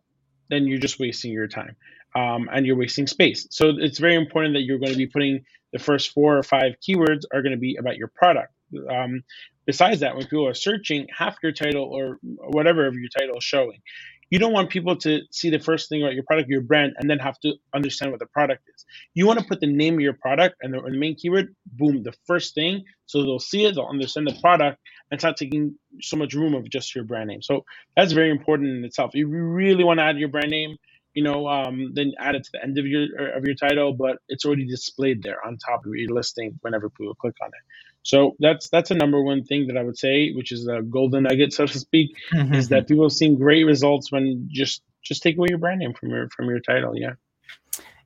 then 0.50 0.68
you're 0.68 0.80
just 0.80 1.00
wasting 1.00 1.32
your 1.32 1.48
time. 1.48 1.76
Um, 2.16 2.50
and 2.52 2.66
you're 2.66 2.78
wasting 2.78 3.08
space. 3.08 3.46
So 3.52 3.74
it's 3.78 4.00
very 4.00 4.16
important 4.16 4.54
that 4.54 4.62
you're 4.62 4.80
going 4.80 4.94
to 4.94 4.98
be 4.98 5.08
putting 5.08 5.44
the 5.74 5.80
first 5.80 6.14
four 6.14 6.38
or 6.38 6.44
five 6.44 6.76
keywords 6.82 7.24
are 7.34 7.42
going 7.42 7.52
to 7.52 7.58
be 7.58 7.76
about 7.76 7.98
your 7.98 8.08
product. 8.08 8.54
Um, 8.90 9.24
besides 9.66 10.00
that, 10.00 10.16
when 10.16 10.24
people 10.24 10.48
are 10.48 10.54
searching, 10.54 11.08
half 11.14 11.36
your 11.44 11.52
title 11.52 11.84
or 11.84 12.20
whatever 12.52 12.88
of 12.88 12.96
your 12.96 13.10
title 13.10 13.38
is 13.38 13.44
showing 13.44 13.82
you 14.30 14.40
don't 14.40 14.54
want 14.54 14.70
people 14.70 14.96
to 14.98 15.22
see 15.32 15.50
the 15.50 15.60
first 15.60 15.90
thing 15.90 16.02
about 16.02 16.14
your 16.14 16.24
product, 16.24 16.50
your 16.50 16.62
brand, 16.62 16.94
and 16.98 17.10
then 17.10 17.20
have 17.20 17.40
to 17.42 17.54
understand 17.74 18.12
what 18.12 18.20
the 18.20 18.26
product 18.26 18.64
is. 18.74 18.86
You 19.14 19.28
want 19.28 19.40
to 19.40 19.46
put 19.46 19.60
the 19.60 19.68
name 19.68 19.96
of 19.96 20.02
your 20.02 20.14
product 20.14 20.56
and 20.62 20.74
the, 20.74 20.82
the 20.82 20.98
main 20.98 21.16
keyword, 21.16 21.56
boom, 21.66 22.04
the 22.04 22.14
first 22.26 22.56
thing, 22.56 22.84
so 23.06 23.22
they'll 23.22 23.40
see 23.40 23.66
it, 23.66 23.76
they'll 23.76 23.86
understand 23.86 24.28
the 24.28 24.38
product, 24.42 24.80
and 25.12 25.20
start 25.20 25.38
taking 25.38 25.76
so 26.02 26.18
much 26.18 26.34
room 26.34 26.56
of 26.56 26.70
just 26.70 26.96
your 26.96 27.04
brand 27.04 27.30
name. 27.30 27.42
So 27.42 27.66
that's 27.96 28.14
very 28.14 28.32
important 28.32 28.70
in 28.78 28.84
itself. 28.84 29.12
If 29.14 29.20
you 29.20 29.28
really 29.28 29.84
want 29.84 30.00
to 30.00 30.04
add 30.04 30.18
your 30.18 30.30
brand 30.30 30.50
name, 30.50 30.78
you 31.16 31.24
know, 31.24 31.48
um, 31.48 31.94
then 31.94 32.14
add 32.20 32.36
it 32.36 32.44
to 32.44 32.52
the 32.52 32.64
end 32.64 32.78
of 32.78 32.86
your 32.86 33.06
of 33.30 33.46
your 33.46 33.56
title, 33.56 33.94
but 33.94 34.18
it's 34.28 34.46
already 34.46 34.66
displayed 34.68 35.24
there 35.24 35.44
on 35.46 35.58
top 35.58 35.86
of 35.86 35.96
your 35.96 36.14
listing 36.14 36.60
whenever 36.62 36.90
people 36.90 37.16
click 37.16 37.36
on 37.42 37.48
it. 37.48 37.64
So 38.04 38.36
that's 38.38 38.70
that's 38.70 38.92
a 38.92 38.96
number 38.96 39.24
one 39.24 39.44
thing 39.44 39.68
that 39.68 39.78
I 39.78 39.84
would 39.84 39.98
say, 39.98 40.32
which 40.34 40.52
is 40.52 40.68
a 40.68 40.82
golden 40.82 41.24
nugget, 41.24 41.54
so 41.54 41.66
to 41.66 41.80
speak, 41.80 42.16
is 42.34 42.68
that 42.70 42.88
people 42.88 43.06
have 43.06 43.14
seen 43.14 43.36
great 43.36 43.64
results 43.64 44.12
when 44.12 44.48
just 44.52 44.84
just 45.02 45.24
take 45.24 45.38
away 45.38 45.48
your 45.50 45.58
brand 45.58 45.80
name 45.80 45.94
from 45.94 46.10
your 46.10 46.30
from 46.30 46.48
your 46.50 46.60
title. 46.60 46.96
Yeah. 46.96 47.14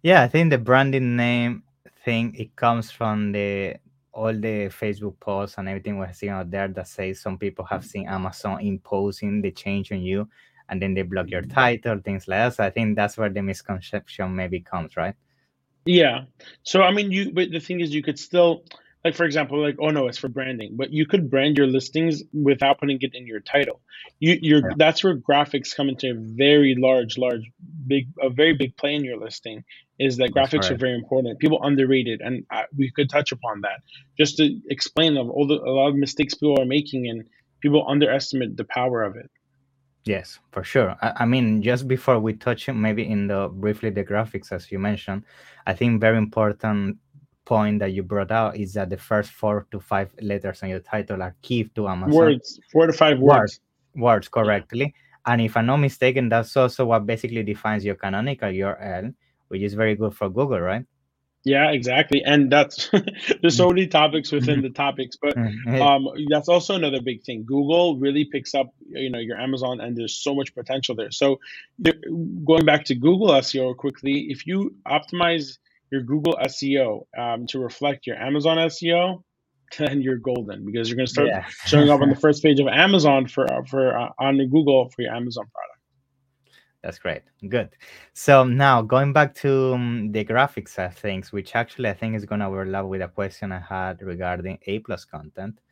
Yeah, 0.02 0.22
I 0.22 0.30
think 0.30 0.52
the 0.52 0.58
branding 0.58 1.18
name 1.18 1.64
thing 2.06 2.36
it 2.38 2.56
comes 2.56 2.92
from 2.92 3.34
the 3.34 3.76
all 4.14 4.34
the 4.34 4.70
Facebook 4.70 5.20
posts 5.20 5.58
and 5.58 5.68
everything 5.68 5.98
we're 5.98 6.14
seeing 6.14 6.32
out 6.32 6.50
there 6.52 6.68
that 6.68 6.88
says 6.88 7.20
some 7.20 7.38
people 7.38 7.66
have 7.66 7.86
seen 7.86 8.08
Amazon 8.08 8.62
imposing 8.62 9.42
the 9.42 9.52
change 9.52 9.92
on 9.92 10.02
you 10.02 10.30
and 10.70 10.82
then 10.82 10.94
they 10.94 11.02
block 11.02 11.30
your 11.30 11.42
mm-hmm. 11.42 11.52
title, 11.52 12.00
things 12.00 12.28
like 12.28 12.40
that. 12.40 12.56
So 12.56 12.64
I 12.64 12.70
think 12.70 12.96
that's 12.96 13.18
where 13.18 13.30
the 13.30 13.42
misconception 13.42 14.36
maybe 14.36 14.60
comes, 14.60 14.96
right? 14.96 15.16
Yeah. 15.86 16.26
So 16.64 16.82
I 16.82 16.92
mean 16.92 17.12
you 17.12 17.32
but 17.32 17.52
the 17.52 17.60
thing 17.60 17.80
is 17.80 17.94
you 17.94 18.04
could 18.04 18.20
still 18.20 18.64
like 19.04 19.16
for 19.16 19.24
example 19.24 19.62
like 19.62 19.78
oh 19.80 19.90
no 19.90 20.08
it's 20.08 20.18
for 20.18 20.28
branding 20.28 20.76
but 20.76 20.92
you 20.92 21.06
could 21.06 21.30
brand 21.30 21.58
your 21.58 21.68
listings 21.68 22.24
without 22.34 22.80
putting 22.80 22.98
it 23.02 23.16
in 23.16 23.26
your 23.26 23.40
title 23.40 23.82
you 24.20 24.38
you're 24.42 24.60
yeah. 24.60 24.76
that's 24.78 25.04
where 25.04 25.16
graphics 25.16 25.76
come 25.76 25.90
into 25.90 26.12
a 26.12 26.14
very 26.16 26.76
large 26.78 27.18
large 27.18 27.50
big 27.88 28.08
a 28.22 28.30
very 28.30 28.54
big 28.54 28.76
play 28.78 28.94
in 28.94 29.04
your 29.04 29.18
listing 29.18 29.64
is 30.00 30.18
that 30.18 30.32
that's 30.34 30.54
graphics 30.54 30.64
right. 30.64 30.72
are 30.72 30.78
very 30.78 30.96
important 30.96 31.40
people 31.40 31.60
underrate 31.64 32.08
it 32.08 32.20
and 32.22 32.46
I, 32.52 32.66
we 32.78 32.92
could 32.92 33.10
touch 33.10 33.32
upon 33.32 33.62
that 33.62 33.82
just 34.18 34.38
to 34.38 34.60
explain 34.70 35.18
of 35.18 35.30
all 35.30 35.48
the 35.48 35.56
a 35.56 35.72
lot 35.72 35.90
of 35.90 35.96
mistakes 35.96 36.34
people 36.34 36.62
are 36.62 36.66
making 36.66 37.08
and 37.08 37.26
people 37.62 37.86
underestimate 37.88 38.58
the 38.58 38.66
power 38.66 39.04
of 39.04 39.16
it 39.16 39.30
Yes, 40.06 40.40
for 40.52 40.64
sure. 40.64 40.96
I, 41.02 41.14
I, 41.18 41.26
mean, 41.26 41.62
just 41.62 41.88
before 41.88 42.20
we 42.20 42.34
touch 42.34 42.68
maybe 42.70 43.10
in 43.10 43.28
the 43.28 43.50
briefly 43.52 43.90
the 43.90 44.04
graphics 44.04 44.52
as 44.52 44.72
you 44.72 44.80
mentioned, 44.80 45.24
I 45.68 45.74
think 45.74 46.02
very 46.02 46.18
important 46.18 46.98
point 47.46 47.80
that 47.80 47.94
you 47.94 48.04
brought 48.04 48.32
out 48.32 48.56
is 48.56 48.74
that 48.74 48.90
the 48.90 48.98
first 48.98 49.32
four 49.32 49.66
to 49.72 49.80
five 49.80 50.14
letters 50.22 50.64
on 50.64 50.70
your 50.70 50.80
title 50.80 51.22
are 51.22 51.36
key 51.42 51.66
to 51.76 51.88
Amazon. 51.88 52.14
Words, 52.14 52.60
four 52.72 52.88
to 52.88 52.94
five 52.94 53.20
words. 53.20 53.38
Words, 53.38 53.60
words 53.96 54.28
correctly. 54.30 54.94
And 55.26 55.42
if 55.42 55.58
I'm 55.58 55.66
not 55.66 55.78
mistaken, 55.78 56.30
that's 56.30 56.56
also 56.56 56.86
what 56.86 57.06
basically 57.06 57.44
defines 57.44 57.84
your 57.84 57.96
canonical 57.96 58.50
URL, 58.50 59.14
which 59.50 59.62
is 59.62 59.74
very 59.74 59.96
good 59.96 60.16
for 60.16 60.30
Google, 60.30 60.62
right? 60.62 60.86
Yeah, 61.46 61.72
exactly. 61.72 62.22
And 62.24 62.52
that's 62.52 62.90
there's 63.42 63.56
so 63.56 63.70
many 63.70 63.88
topics 63.88 64.32
within 64.32 64.56
mm-hmm. 64.56 64.64
the 64.64 64.70
topics, 64.72 65.16
but 65.22 65.36
mm-hmm. 65.36 65.82
um, 65.82 66.08
that's 66.30 66.50
also 66.50 66.76
another 66.76 67.02
big 67.02 67.24
thing. 67.24 67.46
Google 67.46 67.98
really 67.98 68.26
picks 68.26 68.54
up, 68.54 68.68
you 68.90 69.10
know, 69.10 69.20
your 69.20 69.38
Amazon, 69.38 69.80
and 69.80 69.96
there's 69.96 70.22
so 70.22 70.36
much 70.36 70.54
potential 70.54 70.96
there. 70.96 71.12
So, 71.12 71.40
going 71.82 72.66
back 72.66 72.86
to 72.86 72.96
Google 72.96 73.30
SEO 73.30 73.76
quickly, 73.78 74.28
if 74.30 74.46
you 74.46 74.76
optimize 74.86 75.58
your 75.92 76.02
Google 76.02 76.38
SEO 76.44 77.06
um, 77.18 77.48
to 77.48 77.60
reflect 77.60 78.06
your 78.06 78.18
Amazon 78.18 78.58
SEO, 78.58 79.24
then 79.78 80.02
you're 80.02 80.18
golden 80.18 80.66
because 80.66 80.90
you're 80.90 80.98
going 80.98 81.08
to 81.08 81.12
start 81.12 81.28
yeah. 81.28 81.46
showing 81.66 81.90
up 81.90 82.02
on 82.02 82.10
the 82.10 82.16
first 82.22 82.44
page 82.44 82.60
of 82.60 82.68
Amazon 82.68 83.28
for 83.28 83.48
for 83.70 83.98
uh, 83.98 84.10
on 84.20 84.38
Google 84.50 84.90
for 84.90 85.04
your 85.04 85.14
Amazon 85.14 85.46
product. 85.54 85.69
That's 86.82 86.98
great. 86.98 87.24
Good. 87.48 87.72
So 88.14 88.46
now 88.46 88.82
going 88.82 89.12
back 89.12 89.36
to 89.36 89.74
um, 89.74 90.12
the 90.12 90.24
graphics 90.24 90.80
of 90.80 90.96
things, 90.96 91.32
which 91.34 91.56
actually 91.56 91.90
I 91.90 91.94
think 91.94 92.16
is 92.16 92.26
going 92.26 92.40
to 92.40 92.48
overlap 92.48 92.86
with 92.86 93.02
a 93.02 93.10
question 93.10 93.52
I 93.52 93.60
had 93.60 94.02
regarding 94.02 94.60
A 94.66 94.80
plus 94.80 95.06
content. 95.06 95.60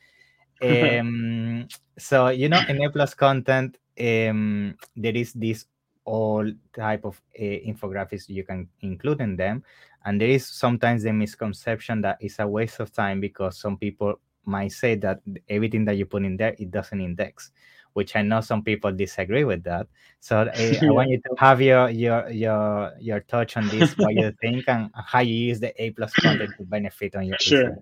Um, 0.60 1.68
so 2.00 2.30
you 2.30 2.50
know, 2.50 2.60
in 2.68 2.82
A 2.84 2.90
plus 2.90 3.14
content, 3.14 3.78
um, 4.00 4.76
there 4.96 5.16
is 5.16 5.32
this 5.34 5.68
all 6.08 6.50
type 6.74 7.06
of 7.06 7.22
uh, 7.38 7.44
infographics 7.44 8.30
you 8.30 8.44
can 8.44 8.68
include 8.82 9.22
in 9.22 9.36
them 9.36 9.64
and 10.06 10.22
there 10.22 10.30
is 10.30 10.48
sometimes 10.48 11.04
the 11.04 11.12
misconception 11.12 12.00
that 12.02 12.18
it's 12.22 12.40
a 12.40 12.48
waste 12.48 12.80
of 12.80 12.94
time 12.94 13.20
because 13.20 13.60
some 13.60 13.78
people 13.78 14.16
might 14.46 14.72
say 14.72 14.96
that 14.96 15.20
everything 15.50 15.84
that 15.84 15.98
you 15.98 16.06
put 16.06 16.24
in 16.24 16.38
there 16.38 16.56
it 16.58 16.72
doesn't 16.72 17.02
index 17.02 17.52
which 17.98 18.16
i 18.16 18.22
know 18.22 18.42
some 18.42 18.62
people 18.70 18.92
disagree 18.92 19.44
with 19.51 19.63
that. 19.63 19.88
So 20.20 20.34
uh, 20.42 20.74
i 20.89 20.92
want 20.98 21.10
you 21.10 21.20
to 21.25 21.32
have 21.38 21.60
your 21.62 21.89
your 21.89 22.30
your 22.30 22.94
your 23.00 23.20
touch 23.34 23.58
on 23.58 23.68
this 23.70 23.98
what 23.98 24.13
you 24.13 24.32
think 24.42 24.66
and 24.68 24.92
how 25.13 25.22
you 25.30 25.38
use 25.50 25.60
the 25.60 25.72
a 25.84 25.92
plus 25.92 26.13
content 26.13 26.51
to 26.58 26.63
benefit 26.63 27.16
on 27.16 27.25
your 27.25 27.39
sure. 27.39 27.77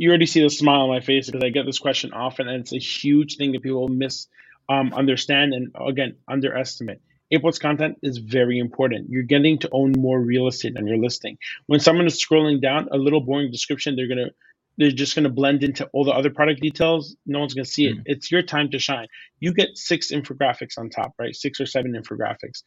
you 0.00 0.08
already 0.08 0.26
see 0.26 0.42
the 0.42 0.50
smile 0.50 0.82
on 0.86 0.90
my 0.96 1.00
face 1.00 1.26
because 1.26 1.42
i 1.42 1.50
get 1.50 1.64
this 1.64 1.78
question 1.78 2.12
often 2.12 2.48
and 2.48 2.58
it's 2.62 2.74
a 2.80 2.84
huge 2.96 3.36
thing 3.36 3.52
that 3.52 3.62
people 3.62 3.88
miss 3.88 4.28
um, 4.68 4.92
understand 4.94 5.54
and 5.54 5.74
again 5.80 6.16
underestimate. 6.28 7.00
A 7.32 7.38
plus 7.38 7.58
content 7.58 7.98
is 8.02 8.18
very 8.18 8.58
important. 8.58 9.10
You're 9.10 9.24
getting 9.24 9.58
to 9.60 9.68
own 9.72 9.92
more 9.92 10.20
real 10.20 10.46
estate 10.46 10.76
on 10.76 10.86
your 10.86 10.98
listing. 10.98 11.38
When 11.66 11.80
someone 11.80 12.06
is 12.06 12.24
scrolling 12.24 12.60
down, 12.62 12.88
a 12.92 12.96
little 12.96 13.20
boring 13.20 13.50
description, 13.50 13.96
they're 13.96 14.08
gonna 14.08 14.30
they're 14.78 14.90
just 14.90 15.14
gonna 15.14 15.30
blend 15.30 15.62
into 15.62 15.88
all 15.92 16.04
the 16.04 16.12
other 16.12 16.30
product 16.30 16.60
details. 16.60 17.16
No 17.26 17.40
one's 17.40 17.54
gonna 17.54 17.64
see 17.64 17.86
it. 17.86 17.96
Mm. 17.96 18.02
It's 18.06 18.30
your 18.30 18.42
time 18.42 18.70
to 18.70 18.78
shine. 18.78 19.06
You 19.40 19.52
get 19.52 19.76
six 19.76 20.12
infographics 20.12 20.78
on 20.78 20.90
top, 20.90 21.14
right? 21.18 21.34
Six 21.34 21.60
or 21.60 21.66
seven 21.66 21.92
infographics. 21.92 22.62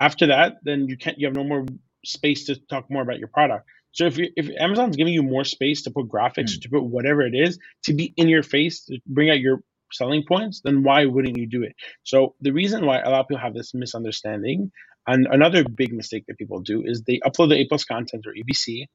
After 0.00 0.26
that, 0.28 0.56
then 0.62 0.88
you 0.88 0.96
can't 0.96 1.18
you 1.18 1.26
have 1.26 1.36
no 1.36 1.44
more 1.44 1.64
space 2.04 2.46
to 2.46 2.56
talk 2.68 2.90
more 2.90 3.02
about 3.02 3.18
your 3.18 3.28
product. 3.28 3.66
So 3.92 4.06
if 4.06 4.18
you, 4.18 4.28
if 4.36 4.50
Amazon's 4.58 4.96
giving 4.96 5.14
you 5.14 5.22
more 5.22 5.44
space 5.44 5.82
to 5.82 5.90
put 5.90 6.08
graphics, 6.08 6.56
mm. 6.56 6.60
to 6.62 6.68
put 6.68 6.82
whatever 6.82 7.22
it 7.22 7.34
is, 7.34 7.58
to 7.84 7.94
be 7.94 8.12
in 8.16 8.28
your 8.28 8.42
face, 8.42 8.84
to 8.86 8.98
bring 9.06 9.30
out 9.30 9.38
your 9.38 9.60
selling 9.92 10.24
points, 10.26 10.60
then 10.64 10.82
why 10.82 11.06
wouldn't 11.06 11.36
you 11.36 11.46
do 11.46 11.62
it? 11.62 11.76
So 12.02 12.34
the 12.40 12.52
reason 12.52 12.84
why 12.84 13.00
a 13.00 13.10
lot 13.10 13.20
of 13.20 13.28
people 13.28 13.40
have 13.40 13.54
this 13.54 13.72
misunderstanding, 13.72 14.72
and 15.06 15.26
another 15.30 15.64
big 15.64 15.92
mistake 15.92 16.24
that 16.26 16.38
people 16.38 16.60
do 16.60 16.82
is 16.84 17.02
they 17.02 17.20
upload 17.20 17.50
the 17.50 17.56
A 17.56 17.66
plus 17.68 17.84
content 17.84 18.26
or 18.26 18.32
EBC, 18.32 18.86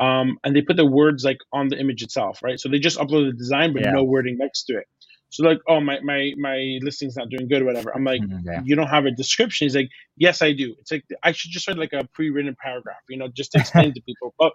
um, 0.00 0.38
and 0.42 0.56
they 0.56 0.62
put 0.62 0.76
the 0.76 0.86
words 0.86 1.24
like 1.24 1.38
on 1.52 1.68
the 1.68 1.78
image 1.78 2.02
itself, 2.02 2.40
right? 2.42 2.58
So 2.58 2.68
they 2.68 2.78
just 2.78 2.98
upload 2.98 3.30
the 3.30 3.36
design 3.36 3.72
but 3.72 3.82
yeah. 3.82 3.92
no 3.92 4.02
wording 4.02 4.38
next 4.38 4.64
to 4.64 4.78
it. 4.78 4.86
So 5.30 5.44
like, 5.44 5.60
oh 5.68 5.80
my 5.80 6.00
my 6.00 6.32
my 6.36 6.78
listing's 6.82 7.16
not 7.16 7.28
doing 7.28 7.46
good, 7.48 7.62
or 7.62 7.64
whatever. 7.64 7.94
I'm 7.94 8.02
like, 8.02 8.20
mm-hmm, 8.20 8.44
yeah. 8.44 8.62
you 8.64 8.74
don't 8.74 8.88
have 8.88 9.06
a 9.06 9.12
description. 9.12 9.66
He's 9.66 9.76
like, 9.76 9.90
yes, 10.16 10.42
I 10.42 10.52
do. 10.52 10.74
It's 10.80 10.90
like 10.90 11.04
I 11.22 11.30
should 11.30 11.52
just 11.52 11.68
write 11.68 11.78
like 11.78 11.92
a 11.92 12.04
pre-written 12.12 12.56
paragraph, 12.60 12.98
you 13.08 13.16
know, 13.16 13.28
just 13.28 13.52
to 13.52 13.60
explain 13.60 13.94
to 13.94 14.00
people. 14.02 14.34
But 14.38 14.52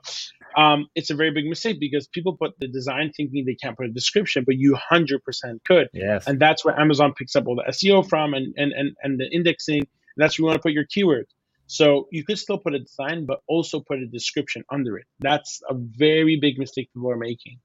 um, 0.57 0.87
it's 0.93 1.09
a 1.09 1.15
very 1.15 1.31
big 1.31 1.45
mistake 1.45 1.79
because 1.79 2.07
people 2.07 2.35
put 2.35 2.59
the 2.59 2.67
design 2.67 3.13
thinking 3.15 3.45
they 3.45 3.55
can't 3.55 3.77
put 3.77 3.85
a 3.85 3.89
description, 3.91 4.43
but 4.45 4.55
you 4.57 4.75
hundred 4.75 5.23
percent 5.23 5.63
could. 5.65 5.87
Yes. 5.93 6.27
And 6.27 6.41
that's 6.41 6.65
where 6.65 6.77
Amazon 6.77 7.13
picks 7.13 7.37
up 7.37 7.47
all 7.47 7.55
the 7.55 7.71
SEO 7.71 8.07
from 8.07 8.33
and 8.33 8.53
and 8.57 8.73
and, 8.73 8.97
and 9.01 9.17
the 9.17 9.29
indexing. 9.31 9.79
And 9.79 9.87
that's 10.17 10.37
where 10.37 10.43
you 10.43 10.47
want 10.47 10.57
to 10.57 10.61
put 10.61 10.73
your 10.73 10.85
keywords. 10.85 11.27
So 11.67 12.07
you 12.11 12.23
could 12.23 12.37
still 12.37 12.57
put 12.57 12.75
a 12.75 12.79
design, 12.79 13.25
but 13.25 13.41
also 13.47 13.79
put 13.79 13.99
a 13.99 14.05
description 14.05 14.63
under 14.71 14.97
it. 14.97 15.05
That's 15.19 15.61
a 15.69 15.73
very 15.75 16.37
big 16.39 16.59
mistake 16.59 16.89
people 16.93 17.11
are 17.11 17.17
making. 17.17 17.59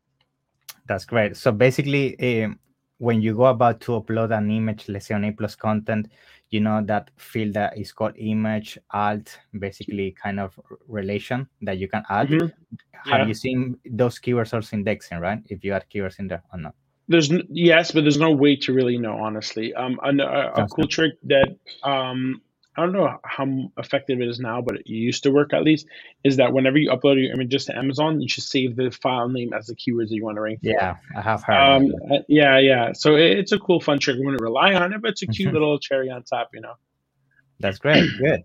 That's 0.87 1.05
great. 1.05 1.37
So 1.37 1.53
basically, 1.53 2.45
um, 2.45 2.59
when 2.99 3.23
you 3.23 3.35
go 3.35 3.47
about 3.47 3.81
to 3.83 3.93
upload 3.93 4.37
an 4.37 4.51
image, 4.51 4.89
let's 4.89 5.07
say 5.07 5.15
on 5.15 5.25
A 5.25 5.33
plus 5.33 5.55
content, 5.55 6.11
you 6.51 6.61
know 6.61 6.83
that 6.85 7.11
field 7.17 7.55
that 7.55 7.79
is 7.79 7.93
called 7.93 8.15
image 8.17 8.77
alt, 8.91 9.39
basically 9.59 10.11
kind 10.13 10.41
of 10.41 10.59
relation 10.89 11.49
that 11.63 11.79
you 11.79 11.89
can 11.89 12.03
add. 12.11 12.29
Mm-hmm. 12.29 13.11
Have 13.11 13.21
yeah. 13.21 13.27
you 13.27 13.35
seen 13.35 13.79
those 13.91 14.19
keywords 14.19 14.53
also 14.53 14.77
indexing, 14.77 15.19
right? 15.19 15.39
If 15.47 15.65
you 15.65 15.73
add 15.73 15.87
keywords 15.93 16.19
in 16.19 16.29
there 16.29 16.43
or 16.53 16.59
not? 16.59 16.75
There's 17.09 17.33
yes, 17.49 17.91
but 17.93 18.03
there's 18.03 18.19
no 18.19 18.33
way 18.33 18.57
to 18.57 18.73
really 18.73 18.99
know, 18.99 19.17
honestly. 19.17 19.73
Um, 19.75 19.99
a, 20.03 20.11
a, 20.11 20.65
a 20.65 20.69
cool 20.69 20.87
trick 20.87 21.15
that 21.25 21.57
um 21.83 22.43
I 22.77 22.83
don't 22.83 22.93
know 22.93 23.19
how 23.25 23.47
effective 23.79 24.21
it 24.21 24.29
is 24.29 24.39
now, 24.39 24.63
but 24.63 24.77
it 24.77 24.87
used 24.87 25.25
to 25.25 25.31
work 25.33 25.53
at 25.53 25.65
least, 25.65 25.87
is 26.23 26.37
that 26.37 26.53
whenever 26.53 26.79
you 26.79 26.91
upload 26.91 27.21
your 27.21 27.33
images 27.33 27.65
to 27.67 27.77
Amazon, 27.77 28.21
you 28.21 28.29
should 28.29 28.45
save 28.45 28.77
the 28.77 28.91
file 28.91 29.29
name 29.29 29.53
as 29.53 29.67
the 29.67 29.75
keywords 29.75 30.09
that 30.09 30.15
you 30.15 30.25
want 30.25 30.37
to 30.37 30.41
rank 30.41 30.61
for. 30.61 30.69
Yeah, 30.69 30.97
I 31.17 31.21
have 31.21 31.43
heard. 31.43 31.57
Um, 31.57 31.95
uh, 32.11 32.19
yeah, 32.29 32.59
yeah. 32.59 32.93
So 32.93 33.17
it's 33.17 33.51
a 33.51 33.59
cool, 33.59 33.81
fun 33.81 33.99
trick. 33.99 34.19
We 34.19 34.25
want 34.25 34.39
to 34.39 34.45
rely 34.45 34.75
on 34.75 34.93
it, 34.93 35.03
but 35.03 35.11
it's 35.11 35.23
a 35.23 35.27
cute 35.27 35.53
little 35.53 35.79
cherry 35.81 36.11
on 36.11 36.23
top, 36.23 36.51
you 36.55 36.61
know. 36.61 36.75
That's 37.59 37.79
great. 37.79 38.09
Good. 38.19 38.45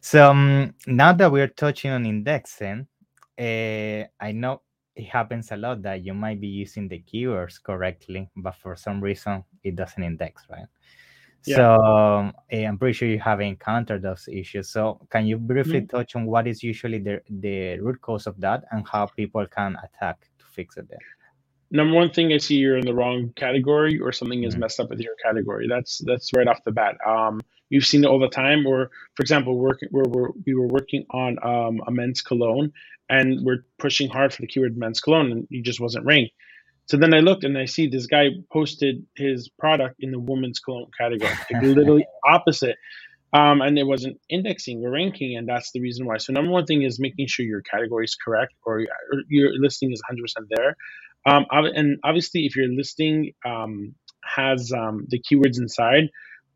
So 0.00 0.30
um, 0.30 0.74
now 0.86 1.12
that 1.12 1.30
we're 1.30 1.48
touching 1.48 1.92
on 1.92 2.06
indexing, 2.06 2.88
uh, 3.38 4.04
I 4.20 4.32
know 4.32 4.62
it 4.96 5.06
happens 5.06 5.52
a 5.52 5.56
lot 5.56 5.82
that 5.82 6.04
you 6.04 6.12
might 6.12 6.40
be 6.40 6.48
using 6.48 6.88
the 6.88 7.02
keywords 7.02 7.62
correctly, 7.62 8.28
but 8.36 8.56
for 8.56 8.74
some 8.76 9.00
reason 9.00 9.44
it 9.62 9.76
doesn't 9.76 10.02
index, 10.02 10.42
right? 10.50 10.66
Yeah. 11.46 11.56
So 11.56 11.74
um, 11.82 12.32
eh, 12.50 12.64
I'm 12.64 12.78
pretty 12.78 12.92
sure 12.92 13.08
you 13.08 13.18
have 13.20 13.40
encountered 13.40 14.02
those 14.02 14.28
issues. 14.30 14.68
So 14.70 15.00
can 15.10 15.26
you 15.26 15.38
briefly 15.38 15.80
mm-hmm. 15.80 15.96
touch 15.96 16.14
on 16.16 16.26
what 16.26 16.46
is 16.46 16.62
usually 16.62 16.98
the 16.98 17.22
the 17.28 17.78
root 17.80 18.00
cause 18.00 18.26
of 18.26 18.38
that 18.40 18.64
and 18.70 18.86
how 18.86 19.06
people 19.06 19.46
can 19.46 19.76
attack 19.82 20.20
to 20.38 20.44
fix 20.46 20.76
it? 20.76 20.88
There? 20.88 20.98
Number 21.70 21.94
one 21.94 22.10
thing 22.10 22.32
I 22.32 22.38
see 22.38 22.56
you're 22.56 22.76
in 22.76 22.84
the 22.84 22.94
wrong 22.94 23.32
category 23.36 24.00
or 24.00 24.12
something 24.12 24.42
is 24.42 24.54
mm-hmm. 24.54 24.60
messed 24.60 24.80
up 24.80 24.90
with 24.90 25.00
your 25.00 25.14
category. 25.24 25.66
That's 25.68 26.02
that's 26.04 26.30
right 26.34 26.46
off 26.46 26.62
the 26.64 26.72
bat. 26.72 26.96
Um, 27.06 27.40
you've 27.70 27.86
seen 27.86 28.04
it 28.04 28.08
all 28.08 28.18
the 28.18 28.28
time. 28.28 28.66
Or 28.66 28.90
for 29.14 29.22
example, 29.22 29.56
working 29.56 29.88
where 29.92 30.04
we're, 30.06 30.30
we 30.44 30.54
were 30.54 30.66
working 30.66 31.06
on 31.10 31.38
um, 31.42 31.80
a 31.86 31.90
men's 31.90 32.20
cologne 32.20 32.72
and 33.08 33.44
we're 33.44 33.64
pushing 33.78 34.10
hard 34.10 34.34
for 34.34 34.42
the 34.42 34.46
keyword 34.46 34.76
men's 34.76 35.00
cologne 35.00 35.32
and 35.32 35.46
he 35.48 35.62
just 35.62 35.80
wasn't 35.80 36.04
ranked 36.04 36.32
so 36.90 36.96
then 36.96 37.14
I 37.14 37.20
looked 37.20 37.44
and 37.44 37.56
I 37.56 37.66
see 37.66 37.86
this 37.86 38.06
guy 38.06 38.30
posted 38.52 39.06
his 39.16 39.48
product 39.48 39.94
in 40.00 40.10
the 40.10 40.18
women's 40.18 40.58
cologne 40.58 40.90
category, 40.98 41.30
like 41.52 41.62
literally 41.62 42.04
opposite. 42.26 42.74
Um, 43.32 43.60
and 43.60 43.78
it 43.78 43.84
wasn't 43.84 44.18
indexing 44.28 44.84
or 44.84 44.90
ranking, 44.90 45.36
and 45.36 45.48
that's 45.48 45.70
the 45.70 45.80
reason 45.80 46.04
why. 46.04 46.16
So 46.16 46.32
number 46.32 46.50
one 46.50 46.66
thing 46.66 46.82
is 46.82 46.98
making 46.98 47.28
sure 47.28 47.46
your 47.46 47.62
category 47.62 48.06
is 48.06 48.16
correct 48.16 48.54
or, 48.66 48.80
or 48.80 49.22
your 49.28 49.52
listing 49.56 49.92
is 49.92 50.02
100% 50.10 50.46
there. 50.50 50.76
Um, 51.26 51.46
and 51.52 51.98
obviously, 52.02 52.44
if 52.46 52.56
your 52.56 52.66
listing 52.66 53.34
um, 53.46 53.94
has 54.24 54.72
um, 54.72 55.06
the 55.10 55.20
keywords 55.20 55.58
inside, 55.58 56.08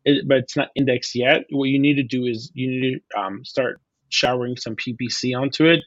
it, 0.03 0.27
but 0.27 0.39
it's 0.39 0.57
not 0.57 0.67
indexed 0.75 1.15
yet, 1.15 1.45
what 1.49 1.69
you 1.69 1.79
need 1.79 1.95
to 1.95 2.03
do 2.03 2.25
is 2.25 2.51
you 2.53 2.67
need 2.67 2.99
to 3.13 3.19
um, 3.21 3.45
start 3.45 3.79
showering 4.09 4.57
some 4.57 4.75
PPC 4.75 5.33
onto 5.33 5.65
it. 5.65 5.79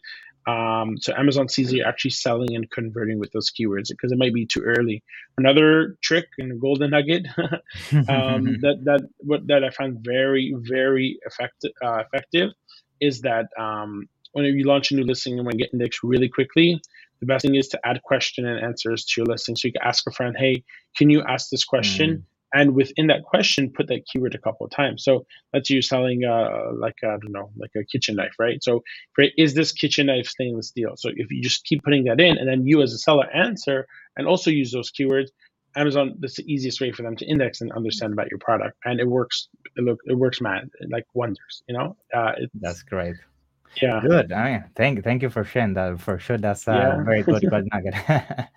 Um, 0.48 0.96
so 0.96 1.12
Amazon 1.14 1.48
sees 1.50 1.70
you're 1.72 1.86
actually 1.86 2.12
selling 2.12 2.54
and 2.56 2.70
converting 2.70 3.18
with 3.18 3.30
those 3.32 3.50
keywords 3.50 3.88
because 3.88 4.12
it 4.12 4.18
might 4.18 4.32
be 4.32 4.46
too 4.46 4.62
early. 4.62 5.02
Another 5.36 5.98
trick 6.00 6.26
and 6.38 6.52
a 6.52 6.54
golden 6.54 6.90
nugget 6.92 7.26
um, 7.38 8.56
that 8.62 8.78
that 8.84 9.00
what 9.18 9.46
that 9.48 9.62
I 9.62 9.68
find 9.68 9.98
very 10.02 10.54
very 10.56 11.18
effective 11.26 11.72
uh, 11.84 12.02
effective 12.06 12.50
is 12.98 13.20
that 13.20 13.46
um, 13.58 14.08
whenever 14.32 14.56
you 14.56 14.64
launch 14.64 14.90
a 14.90 14.94
new 14.94 15.04
listing 15.04 15.34
and 15.34 15.44
want 15.44 15.52
to 15.52 15.58
get 15.58 15.74
indexed 15.74 16.02
really 16.02 16.30
quickly, 16.30 16.80
the 17.20 17.26
best 17.26 17.44
thing 17.44 17.54
is 17.54 17.68
to 17.68 17.80
add 17.84 18.02
question 18.02 18.46
and 18.46 18.58
answers 18.64 19.04
to 19.04 19.20
your 19.20 19.26
listing. 19.26 19.54
So 19.54 19.68
you 19.68 19.72
can 19.72 19.82
ask 19.82 20.06
a 20.08 20.12
friend, 20.12 20.34
"Hey, 20.38 20.64
can 20.96 21.10
you 21.10 21.22
ask 21.28 21.50
this 21.50 21.64
question?" 21.64 22.10
Mm 22.10 22.22
and 22.52 22.74
within 22.74 23.08
that 23.08 23.24
question 23.24 23.70
put 23.70 23.88
that 23.88 24.06
keyword 24.06 24.34
a 24.34 24.38
couple 24.38 24.64
of 24.64 24.72
times. 24.72 25.04
So 25.04 25.26
let's 25.52 25.68
say 25.68 25.74
you're 25.74 25.82
selling 25.82 26.24
uh, 26.24 26.72
like 26.78 26.96
i 27.02 27.08
don't 27.08 27.32
know 27.32 27.50
like 27.56 27.70
a 27.76 27.84
kitchen 27.84 28.16
knife 28.16 28.34
right? 28.38 28.62
So 28.62 28.82
right, 29.16 29.32
is 29.36 29.54
this 29.54 29.72
kitchen 29.72 30.06
knife 30.06 30.26
stainless 30.26 30.68
steel? 30.68 30.94
So 30.96 31.10
if 31.14 31.30
you 31.30 31.42
just 31.42 31.64
keep 31.64 31.82
putting 31.82 32.04
that 32.04 32.20
in 32.20 32.38
and 32.38 32.48
then 32.48 32.66
you 32.66 32.82
as 32.82 32.92
a 32.92 32.98
seller 32.98 33.28
answer 33.34 33.86
and 34.16 34.26
also 34.26 34.50
use 34.50 34.72
those 34.72 34.90
keywords 34.90 35.28
amazon 35.76 36.14
that's 36.18 36.36
the 36.36 36.52
easiest 36.52 36.80
way 36.80 36.90
for 36.92 37.02
them 37.02 37.16
to 37.16 37.24
index 37.26 37.60
and 37.60 37.72
understand 37.72 38.12
about 38.12 38.30
your 38.30 38.38
product. 38.38 38.76
And 38.84 39.00
it 39.00 39.08
works 39.08 39.48
it 39.76 39.82
look 39.82 39.98
it 40.06 40.14
works 40.14 40.40
man 40.40 40.70
like 40.90 41.04
wonders 41.14 41.62
you 41.68 41.76
know? 41.76 41.96
Uh, 42.14 42.32
that's 42.54 42.82
great. 42.82 43.16
Yeah. 43.82 44.00
Good. 44.00 44.32
I 44.32 44.50
mean 44.50 44.64
thank 44.74 45.04
thank 45.04 45.22
you 45.22 45.30
for 45.30 45.44
sharing 45.44 45.74
that. 45.74 46.00
For 46.00 46.18
sure 46.18 46.38
that's 46.38 46.66
a 46.68 46.72
yeah. 46.72 47.04
very 47.04 47.22
good 47.22 47.42
good 47.50 47.68
nugget. 47.72 47.94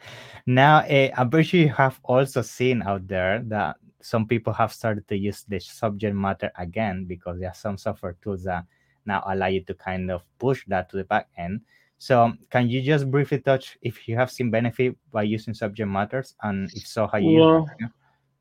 Now 0.47 0.77
uh, 0.79 1.09
i'm 1.17 1.29
pretty 1.29 1.47
sure 1.47 1.59
you 1.59 1.69
have 1.69 1.99
also 2.03 2.41
seen 2.41 2.81
out 2.81 3.07
there 3.07 3.43
that 3.47 3.77
some 4.01 4.27
people 4.27 4.53
have 4.53 4.73
started 4.73 5.07
to 5.07 5.17
use 5.17 5.43
the 5.47 5.59
subject 5.59 6.15
matter 6.15 6.51
again 6.57 7.05
because 7.05 7.39
there 7.39 7.49
are 7.49 7.55
some 7.55 7.77
software 7.77 8.15
tools 8.21 8.43
that 8.43 8.65
now 9.05 9.23
allow 9.27 9.47
you 9.47 9.61
to 9.61 9.73
kind 9.73 10.11
of 10.11 10.23
push 10.39 10.63
that 10.67 10.89
to 10.89 10.97
the 10.97 11.03
back 11.03 11.29
end. 11.37 11.61
So 11.97 12.33
can 12.49 12.69
you 12.69 12.81
just 12.81 13.09
briefly 13.11 13.39
touch 13.39 13.77
if 13.81 14.07
you 14.07 14.15
have 14.15 14.31
seen 14.31 14.49
benefit 14.49 14.97
by 15.11 15.23
using 15.23 15.53
subject 15.53 15.87
matters 15.87 16.35
and 16.41 16.69
if 16.73 16.87
so 16.87 17.07
how 17.07 17.19
you 17.19 17.39
well, 17.39 17.59
use 17.59 17.69
it? 17.79 17.91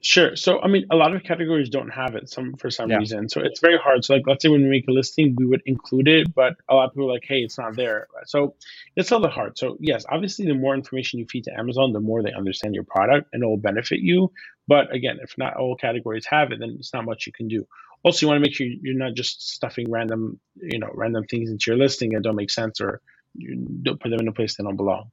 Sure. 0.02 0.34
So 0.34 0.62
I 0.62 0.68
mean, 0.68 0.86
a 0.90 0.96
lot 0.96 1.14
of 1.14 1.22
categories 1.24 1.68
don't 1.68 1.90
have 1.90 2.14
it 2.14 2.30
some 2.30 2.54
for 2.54 2.70
some 2.70 2.88
yeah. 2.88 2.96
reason. 2.96 3.28
So 3.28 3.42
it's 3.42 3.60
very 3.60 3.76
hard. 3.76 4.02
So 4.02 4.14
like, 4.14 4.22
let's 4.26 4.42
say 4.42 4.48
when 4.48 4.62
we 4.62 4.68
make 4.70 4.88
a 4.88 4.92
listing, 4.92 5.36
we 5.36 5.44
would 5.44 5.62
include 5.66 6.08
it, 6.08 6.34
but 6.34 6.56
a 6.70 6.74
lot 6.74 6.86
of 6.86 6.94
people 6.94 7.10
are 7.10 7.12
like, 7.12 7.26
hey, 7.28 7.40
it's 7.40 7.58
not 7.58 7.76
there. 7.76 8.06
So 8.24 8.54
it's 8.96 9.10
a 9.10 9.16
little 9.16 9.30
hard. 9.30 9.58
So 9.58 9.76
yes, 9.78 10.06
obviously, 10.08 10.46
the 10.46 10.54
more 10.54 10.74
information 10.74 11.18
you 11.18 11.26
feed 11.26 11.44
to 11.44 11.58
Amazon, 11.58 11.92
the 11.92 12.00
more 12.00 12.22
they 12.22 12.32
understand 12.32 12.74
your 12.74 12.84
product 12.84 13.28
and 13.34 13.42
it 13.42 13.46
will 13.46 13.58
benefit 13.58 14.00
you. 14.00 14.32
But 14.70 14.94
again, 14.94 15.18
if 15.20 15.36
not 15.36 15.56
all 15.56 15.74
categories 15.74 16.26
have 16.30 16.52
it, 16.52 16.60
then 16.60 16.76
it's 16.78 16.94
not 16.94 17.04
much 17.04 17.26
you 17.26 17.32
can 17.32 17.48
do. 17.48 17.66
Also, 18.04 18.18
you 18.24 18.28
want 18.28 18.38
to 18.38 18.46
make 18.46 18.54
sure 18.54 18.68
you're 18.68 18.96
not 18.96 19.14
just 19.14 19.50
stuffing 19.56 19.90
random, 19.90 20.38
you 20.54 20.78
know, 20.78 20.90
random 20.94 21.24
things 21.24 21.50
into 21.50 21.64
your 21.66 21.76
listing 21.76 22.10
that 22.10 22.22
don't 22.22 22.36
make 22.36 22.52
sense 22.52 22.80
or 22.80 23.00
you 23.34 23.66
don't 23.82 24.00
put 24.00 24.10
them 24.10 24.20
in 24.20 24.28
a 24.28 24.32
place 24.32 24.56
they 24.56 24.62
don't 24.62 24.76
belong. 24.76 25.10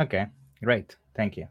Okay, 0.00 0.24
great. 0.64 0.96
Thank 1.14 1.36
you. 1.36 1.48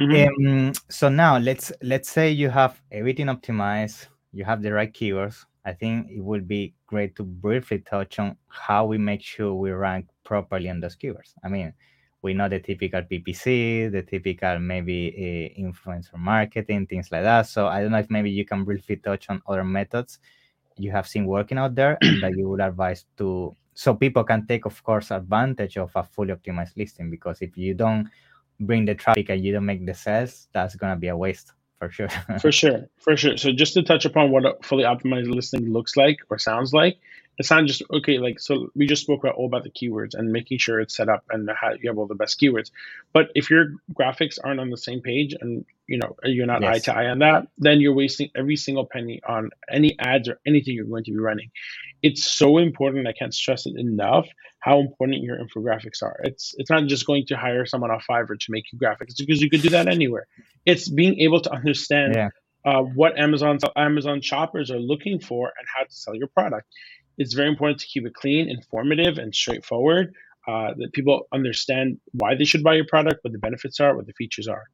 Mm-hmm. 0.00 0.48
Um, 0.48 0.72
so 0.88 1.08
now 1.08 1.38
let's 1.38 1.70
let's 1.82 2.10
say 2.10 2.30
you 2.30 2.50
have 2.50 2.82
everything 2.90 3.26
optimized, 3.26 4.08
you 4.32 4.44
have 4.44 4.60
the 4.60 4.72
right 4.72 4.92
keywords. 4.92 5.44
I 5.64 5.72
think 5.74 6.10
it 6.10 6.24
would 6.24 6.48
be 6.48 6.74
great 6.88 7.14
to 7.16 7.22
briefly 7.22 7.78
touch 7.78 8.18
on 8.18 8.36
how 8.48 8.86
we 8.86 8.98
make 8.98 9.22
sure 9.22 9.54
we 9.54 9.70
rank 9.70 10.06
properly 10.24 10.68
on 10.68 10.80
those 10.80 10.96
keywords. 10.96 11.32
I 11.44 11.48
mean, 11.48 11.74
we 12.22 12.34
know 12.34 12.48
the 12.48 12.60
typical 12.60 13.02
PPC, 13.02 13.90
the 13.90 14.02
typical 14.02 14.58
maybe 14.58 15.12
uh, 15.56 15.60
influencer 15.60 16.16
marketing, 16.16 16.86
things 16.86 17.10
like 17.10 17.22
that. 17.22 17.46
So 17.46 17.66
I 17.66 17.82
don't 17.82 17.92
know 17.92 17.98
if 17.98 18.10
maybe 18.10 18.30
you 18.30 18.44
can 18.44 18.64
briefly 18.64 18.96
touch 18.96 19.30
on 19.30 19.42
other 19.46 19.64
methods 19.64 20.18
you 20.80 20.90
have 20.90 21.06
seen 21.06 21.26
working 21.26 21.58
out 21.58 21.74
there 21.74 21.98
that 22.20 22.32
you 22.36 22.48
would 22.48 22.60
advise 22.60 23.04
to 23.18 23.54
so 23.74 23.94
people 23.94 24.24
can 24.24 24.46
take 24.46 24.66
of 24.66 24.82
course 24.82 25.10
advantage 25.10 25.76
of 25.76 25.90
a 25.94 26.02
fully 26.02 26.34
optimized 26.34 26.76
listing 26.76 27.10
because 27.10 27.40
if 27.42 27.56
you 27.56 27.74
don't 27.74 28.08
bring 28.60 28.84
the 28.84 28.94
traffic 28.94 29.28
and 29.30 29.42
you 29.44 29.52
don't 29.52 29.64
make 29.64 29.84
the 29.86 29.94
sales, 29.94 30.48
that's 30.52 30.74
gonna 30.74 30.96
be 30.96 31.08
a 31.08 31.16
waste 31.16 31.52
for 31.78 31.90
sure. 31.90 32.08
for 32.40 32.52
sure, 32.52 32.88
for 32.98 33.16
sure. 33.16 33.36
So 33.36 33.52
just 33.52 33.74
to 33.74 33.82
touch 33.82 34.04
upon 34.04 34.30
what 34.30 34.44
a 34.44 34.54
fully 34.62 34.84
optimized 34.84 35.32
listing 35.32 35.72
looks 35.72 35.96
like 35.96 36.18
or 36.28 36.38
sounds 36.38 36.74
like, 36.74 36.98
it's 37.40 37.50
not 37.50 37.64
just 37.64 37.82
okay. 37.90 38.18
Like 38.18 38.38
so, 38.38 38.70
we 38.76 38.86
just 38.86 39.02
spoke 39.02 39.24
about 39.24 39.34
all 39.34 39.46
about 39.46 39.64
the 39.64 39.70
keywords 39.70 40.14
and 40.14 40.30
making 40.30 40.58
sure 40.58 40.78
it's 40.78 40.96
set 40.96 41.08
up 41.08 41.24
and 41.30 41.50
how 41.50 41.72
you 41.72 41.90
have 41.90 41.98
all 41.98 42.06
the 42.06 42.14
best 42.14 42.40
keywords. 42.40 42.70
But 43.12 43.30
if 43.34 43.50
your 43.50 43.74
graphics 43.92 44.38
aren't 44.42 44.60
on 44.60 44.70
the 44.70 44.76
same 44.76 45.00
page 45.00 45.34
and 45.40 45.64
you 45.88 45.98
know 45.98 46.16
you're 46.22 46.46
not 46.46 46.62
yes. 46.62 46.74
eye 46.74 46.78
to 46.78 46.96
eye 46.96 47.06
on 47.08 47.18
that, 47.18 47.48
then 47.58 47.80
you're 47.80 47.94
wasting 47.94 48.30
every 48.36 48.56
single 48.56 48.86
penny 48.86 49.20
on 49.26 49.50
any 49.68 49.98
ads 49.98 50.28
or 50.28 50.38
anything 50.46 50.74
you're 50.74 50.84
going 50.84 51.04
to 51.04 51.10
be 51.10 51.18
running 51.18 51.50
it's 52.02 52.24
so 52.24 52.58
important. 52.58 53.06
I 53.06 53.12
can't 53.12 53.34
stress 53.34 53.66
it 53.66 53.76
enough 53.76 54.26
how 54.60 54.80
important 54.80 55.22
your 55.22 55.38
infographics 55.38 56.02
are. 56.02 56.20
It's 56.22 56.54
it's 56.58 56.70
not 56.70 56.86
just 56.86 57.06
going 57.06 57.26
to 57.26 57.36
hire 57.36 57.66
someone 57.66 57.90
off 57.90 58.04
Fiverr 58.08 58.38
to 58.38 58.50
make 58.50 58.64
you 58.72 58.78
graphics 58.78 59.16
because 59.18 59.40
you 59.40 59.50
could 59.50 59.62
do 59.62 59.70
that 59.70 59.88
anywhere. 59.88 60.26
It's 60.66 60.88
being 60.88 61.20
able 61.20 61.40
to 61.42 61.52
understand 61.52 62.14
yeah. 62.14 62.28
uh, 62.64 62.82
what 62.82 63.18
Amazon 63.18 63.58
Amazon 63.76 64.20
shoppers 64.20 64.70
are 64.70 64.78
looking 64.78 65.20
for 65.20 65.52
and 65.58 65.66
how 65.74 65.84
to 65.84 65.92
sell 65.92 66.14
your 66.14 66.28
product. 66.28 66.66
It's 67.20 67.34
very 67.34 67.48
important 67.48 67.78
to 67.80 67.86
keep 67.86 68.06
it 68.06 68.14
clean, 68.14 68.48
informative, 68.48 69.18
and 69.18 69.34
straightforward. 69.34 70.14
Uh, 70.48 70.72
that 70.78 70.90
people 70.94 71.28
understand 71.32 72.00
why 72.12 72.34
they 72.34 72.44
should 72.44 72.62
buy 72.62 72.74
your 72.74 72.86
product, 72.86 73.22
what 73.22 73.32
the 73.32 73.38
benefits 73.38 73.78
are, 73.78 73.94
what 73.94 74.06
the 74.06 74.14
features 74.14 74.48
are. 74.48 74.64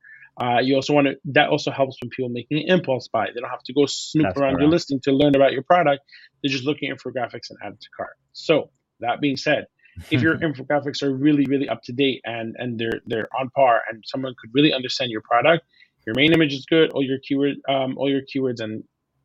Uh, 0.41 0.61
you 0.61 0.77
also 0.77 0.93
want 0.93 1.09
to 1.09 1.17
that 1.25 1.49
also 1.49 1.73
helps 1.73 1.97
when 2.01 2.09
people 2.11 2.29
making 2.29 2.59
an 2.59 2.69
impulse 2.69 3.09
buy. 3.09 3.27
They 3.27 3.41
don't 3.41 3.51
have 3.51 3.65
to 3.65 3.73
go 3.73 3.85
snoop 3.87 4.27
That's 4.27 4.39
around 4.39 4.61
your 4.61 4.69
listing 4.69 5.01
to 5.01 5.13
learn 5.13 5.35
about 5.35 5.53
your 5.53 5.65
product. 5.65 6.05
They're 6.41 6.53
just 6.53 6.65
looking 6.65 6.89
at 6.91 6.99
infographics 6.99 7.51
and 7.51 7.59
add 7.65 7.73
it 7.73 7.81
to 7.81 7.89
cart. 7.97 8.17
So 8.33 8.71
that 9.01 9.21
being 9.21 9.37
said, 9.37 9.67
if 10.11 10.23
your 10.23 10.39
infographics 10.47 11.03
are 11.03 11.13
really, 11.13 11.47
really 11.47 11.69
up 11.69 11.83
to 11.83 11.93
date 11.93 12.21
and 12.25 12.55
and 12.59 12.79
they're 12.79 13.01
they're 13.07 13.29
on 13.39 13.51
par 13.51 13.81
and 13.91 14.05
someone 14.07 14.35
could 14.41 14.51
really 14.55 14.73
understand 14.73 15.11
your 15.11 15.23
product, 15.23 15.65
your 16.07 16.15
main 16.15 16.33
image 16.33 16.55
is 16.55 16.65
good, 16.67 16.93
all 16.93 17.03
your 17.03 17.19
keyword 17.27 17.57
um, 17.69 17.99
all 17.99 18.09
your 18.09 18.23
keywords 18.23 18.61
and 18.61 18.85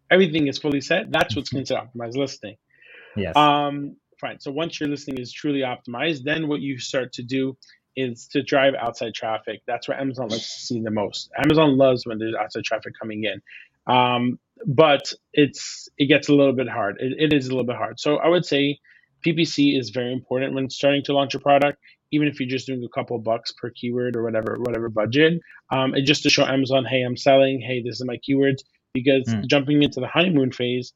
everything 0.10 0.48
is 0.48 0.58
fully 0.58 0.82
set, 0.82 1.12
that's 1.12 1.36
what's 1.36 1.50
considered 1.58 1.84
optimized 1.84 2.16
listing. 2.16 2.56
Yes. 3.16 3.36
Um 3.36 3.96
fine. 4.20 4.40
So 4.40 4.52
once 4.52 4.80
your 4.80 4.88
listing 4.88 5.18
is 5.18 5.34
truly 5.34 5.62
optimized, 5.62 6.24
then 6.24 6.48
what 6.48 6.62
you 6.62 6.80
start 6.80 7.14
to 7.14 7.24
do 7.24 7.58
is 7.98 8.28
to 8.28 8.42
drive 8.42 8.74
outside 8.76 9.14
traffic. 9.14 9.62
That's 9.68 9.88
where 9.88 10.00
Amazon 10.00 10.30
likes 10.30 10.56
to 10.56 10.62
see 10.62 10.82
the 10.82 10.92
most. 10.92 11.30
Amazon 11.44 11.78
loves 11.78 12.06
when 12.06 12.20
there's 12.20 12.36
outside 12.36 12.64
traffic 12.64 12.94
coming 13.00 13.24
in. 13.26 13.42
Um, 13.94 14.40
but 14.66 15.12
it's 15.34 15.90
it 15.98 16.06
gets 16.06 16.30
a 16.30 16.34
little 16.34 16.54
bit 16.54 16.70
hard. 16.70 16.98
It, 17.00 17.14
it 17.18 17.34
is 17.34 17.48
a 17.48 17.50
little 17.50 17.66
bit 17.66 17.76
hard. 17.76 18.00
So 18.00 18.18
I 18.18 18.28
would 18.28 18.46
say 18.46 18.78
PPC 19.26 19.78
is 19.78 19.90
very 19.90 20.14
important 20.14 20.54
when 20.54 20.70
starting 20.70 21.04
to 21.06 21.14
launch 21.14 21.36
a 21.36 21.40
product, 21.40 21.80
even 22.12 22.28
if 22.28 22.40
you're 22.40 22.50
just 22.50 22.68
doing 22.68 22.84
a 22.84 22.90
couple 22.90 23.18
bucks 23.20 23.52
per 23.52 23.72
keyword 23.72 24.16
or 24.16 24.24
whatever 24.24 24.58
whatever 24.60 24.90
budget. 24.90 25.42
Um, 25.72 25.94
and 25.94 26.06
just 26.06 26.24
to 26.24 26.30
show 26.30 26.46
Amazon, 26.46 26.86
hey, 26.86 27.02
I'm 27.02 27.18
selling. 27.18 27.60
Hey, 27.60 27.82
this 27.82 28.00
is 28.00 28.06
my 28.06 28.18
keywords. 28.18 28.60
Because 28.94 29.24
mm. 29.26 29.48
jumping 29.48 29.84
into 29.84 30.02
the 30.02 30.08
honeymoon 30.08 30.52
phase, 30.52 30.92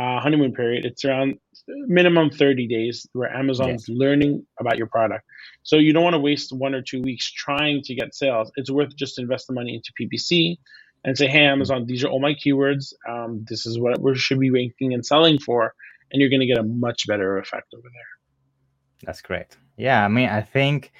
uh, 0.00 0.18
honeymoon 0.20 0.54
period, 0.54 0.86
it's 0.86 1.04
around 1.04 1.38
minimum 1.68 2.30
30 2.30 2.66
days 2.66 3.06
where 3.12 3.30
Amazon's 3.30 3.86
yes. 3.86 3.96
learning 3.96 4.46
about 4.58 4.78
your 4.78 4.86
product. 4.86 5.24
So 5.62 5.76
you 5.76 5.92
don't 5.92 6.02
want 6.02 6.14
to 6.14 6.20
waste 6.20 6.52
one 6.52 6.74
or 6.74 6.80
two 6.80 7.02
weeks 7.02 7.30
trying 7.30 7.82
to 7.82 7.94
get 7.94 8.14
sales. 8.14 8.50
It's 8.56 8.70
worth 8.70 8.96
just 8.96 9.18
invest 9.18 9.46
the 9.46 9.52
money 9.52 9.74
into 9.74 9.92
PPC 10.00 10.56
and 11.04 11.18
say, 11.18 11.26
hey, 11.26 11.44
Amazon, 11.44 11.84
these 11.84 12.02
are 12.02 12.08
all 12.08 12.20
my 12.20 12.34
keywords. 12.34 12.94
Um, 13.06 13.44
this 13.46 13.66
is 13.66 13.78
what 13.78 14.00
we 14.00 14.16
should 14.16 14.40
be 14.40 14.50
ranking 14.50 14.94
and 14.94 15.04
selling 15.04 15.38
for. 15.38 15.74
And 16.10 16.20
you're 16.20 16.30
going 16.30 16.40
to 16.40 16.46
get 16.46 16.58
a 16.58 16.62
much 16.62 17.06
better 17.06 17.38
effect 17.38 17.74
over 17.74 17.88
there. 17.88 19.04
That's 19.04 19.20
great. 19.20 19.56
Yeah, 19.76 20.02
I 20.02 20.08
mean, 20.08 20.28
I 20.30 20.40
think 20.40 20.92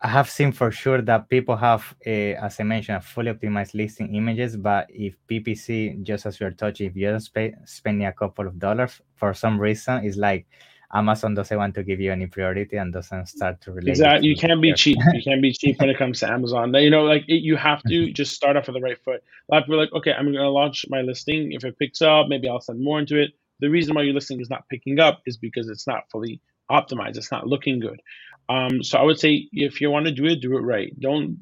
I 0.00 0.08
have 0.08 0.30
seen 0.30 0.52
for 0.52 0.70
sure 0.70 1.02
that 1.02 1.28
people 1.28 1.56
have, 1.56 1.94
a, 2.06 2.34
as 2.36 2.60
I 2.60 2.62
mentioned, 2.62 2.98
a 2.98 3.00
fully 3.00 3.32
optimized 3.32 3.74
listing 3.74 4.14
images. 4.14 4.56
But 4.56 4.86
if 4.90 5.16
PPC, 5.28 6.02
just 6.04 6.24
as 6.24 6.38
you're 6.38 6.52
touching, 6.52 6.86
if 6.86 6.96
you 6.96 7.10
don't 7.10 7.34
pay, 7.34 7.54
spending 7.64 8.06
a 8.06 8.12
couple 8.12 8.46
of 8.46 8.60
dollars 8.60 9.00
for 9.16 9.34
some 9.34 9.60
reason, 9.60 10.04
it's 10.04 10.16
like 10.16 10.46
Amazon 10.94 11.34
doesn't 11.34 11.58
want 11.58 11.74
to 11.74 11.82
give 11.82 12.00
you 12.00 12.12
any 12.12 12.26
priority 12.26 12.76
and 12.76 12.92
doesn't 12.92 13.26
start 13.26 13.60
to 13.62 13.72
relate. 13.72 13.90
Exactly. 13.90 14.28
You 14.28 14.36
can't 14.36 14.62
be 14.62 14.72
cheap. 14.72 14.98
You 15.12 15.22
can't 15.22 15.42
be 15.42 15.52
cheap 15.52 15.80
when 15.80 15.90
it 15.90 15.98
comes 15.98 16.20
to 16.20 16.30
Amazon. 16.30 16.72
You 16.74 16.90
know, 16.90 17.04
like 17.04 17.24
it, 17.28 17.42
you 17.42 17.56
have 17.56 17.82
to 17.88 18.12
just 18.12 18.34
start 18.34 18.56
off 18.56 18.68
with 18.68 18.74
the 18.74 18.80
right 18.80 18.98
foot. 19.04 19.22
A 19.50 19.54
lot 19.54 19.62
of 19.62 19.64
people 19.64 19.80
are 19.80 19.82
like, 19.82 19.92
okay, 19.94 20.12
I'm 20.12 20.26
going 20.26 20.36
to 20.36 20.48
launch 20.48 20.86
my 20.88 21.02
listing. 21.02 21.52
If 21.52 21.64
it 21.64 21.78
picks 21.78 22.00
up, 22.00 22.28
maybe 22.28 22.48
I'll 22.48 22.60
send 22.60 22.82
more 22.82 23.00
into 23.00 23.20
it. 23.20 23.32
The 23.60 23.68
reason 23.68 23.96
why 23.96 24.02
your 24.02 24.14
listing 24.14 24.40
is 24.40 24.48
not 24.48 24.68
picking 24.70 25.00
up 25.00 25.20
is 25.26 25.36
because 25.36 25.68
it's 25.68 25.88
not 25.88 26.04
fully 26.10 26.40
optimized. 26.70 27.16
It's 27.16 27.32
not 27.32 27.48
looking 27.48 27.80
good. 27.80 28.00
Um, 28.48 28.82
so 28.82 28.98
I 28.98 29.02
would 29.02 29.18
say 29.18 29.48
if 29.52 29.80
you 29.80 29.90
want 29.90 30.06
to 30.06 30.12
do 30.12 30.24
it, 30.26 30.40
do 30.40 30.56
it 30.56 30.60
right. 30.60 30.92
Don't 31.00 31.38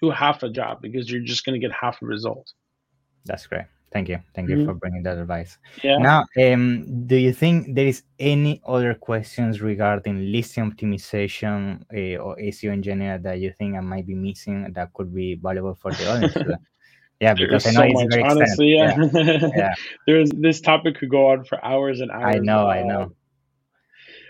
do 0.00 0.10
half 0.10 0.42
a 0.42 0.50
job 0.50 0.80
because 0.82 1.10
you're 1.10 1.22
just 1.22 1.44
going 1.44 1.60
to 1.60 1.64
get 1.66 1.74
half 1.74 2.00
a 2.02 2.06
result. 2.06 2.52
That's 3.24 3.46
great. 3.46 3.64
Thank 3.90 4.08
you. 4.10 4.18
Thank 4.34 4.50
you 4.50 4.56
Mhm. 4.58 4.66
for 4.66 4.74
bringing 4.74 5.02
that 5.04 5.16
advice. 5.16 5.56
Yeah. 5.82 5.96
Now, 5.98 6.24
um, 6.44 7.06
do 7.06 7.16
you 7.16 7.32
think 7.32 7.74
there 7.74 7.86
is 7.86 8.02
any 8.18 8.60
other 8.66 8.92
questions 8.94 9.62
regarding 9.62 10.30
listing 10.30 10.70
optimization 10.70 11.82
uh, 11.94 12.22
or 12.22 12.36
SEO 12.36 12.72
in 12.74 12.82
general 12.82 13.18
that 13.20 13.40
you 13.40 13.50
think 13.52 13.76
I 13.76 13.80
might 13.80 14.06
be 14.06 14.14
missing 14.14 14.70
that 14.74 14.92
could 14.92 15.14
be 15.14 15.36
valuable 15.36 15.74
for 15.74 15.90
the 15.92 16.10
audience? 16.10 16.36
yeah, 17.20 17.32
because 17.32 17.66
I 17.66 17.70
know 17.70 17.80
so 17.80 17.84
it's 17.84 17.94
much, 17.94 18.10
very 18.10 18.22
honestly. 18.24 18.74
extensive. 18.74 19.14
Yeah. 19.22 19.50
Yeah. 19.56 19.74
There's 20.06 20.30
this 20.30 20.60
topic 20.60 20.96
could 20.98 21.10
go 21.10 21.30
on 21.30 21.44
for 21.44 21.64
hours 21.64 22.00
and 22.00 22.10
hours. 22.10 22.36
I 22.36 22.38
know, 22.40 22.66
I 22.66 22.82
uh, 22.82 22.84
know. 22.84 23.12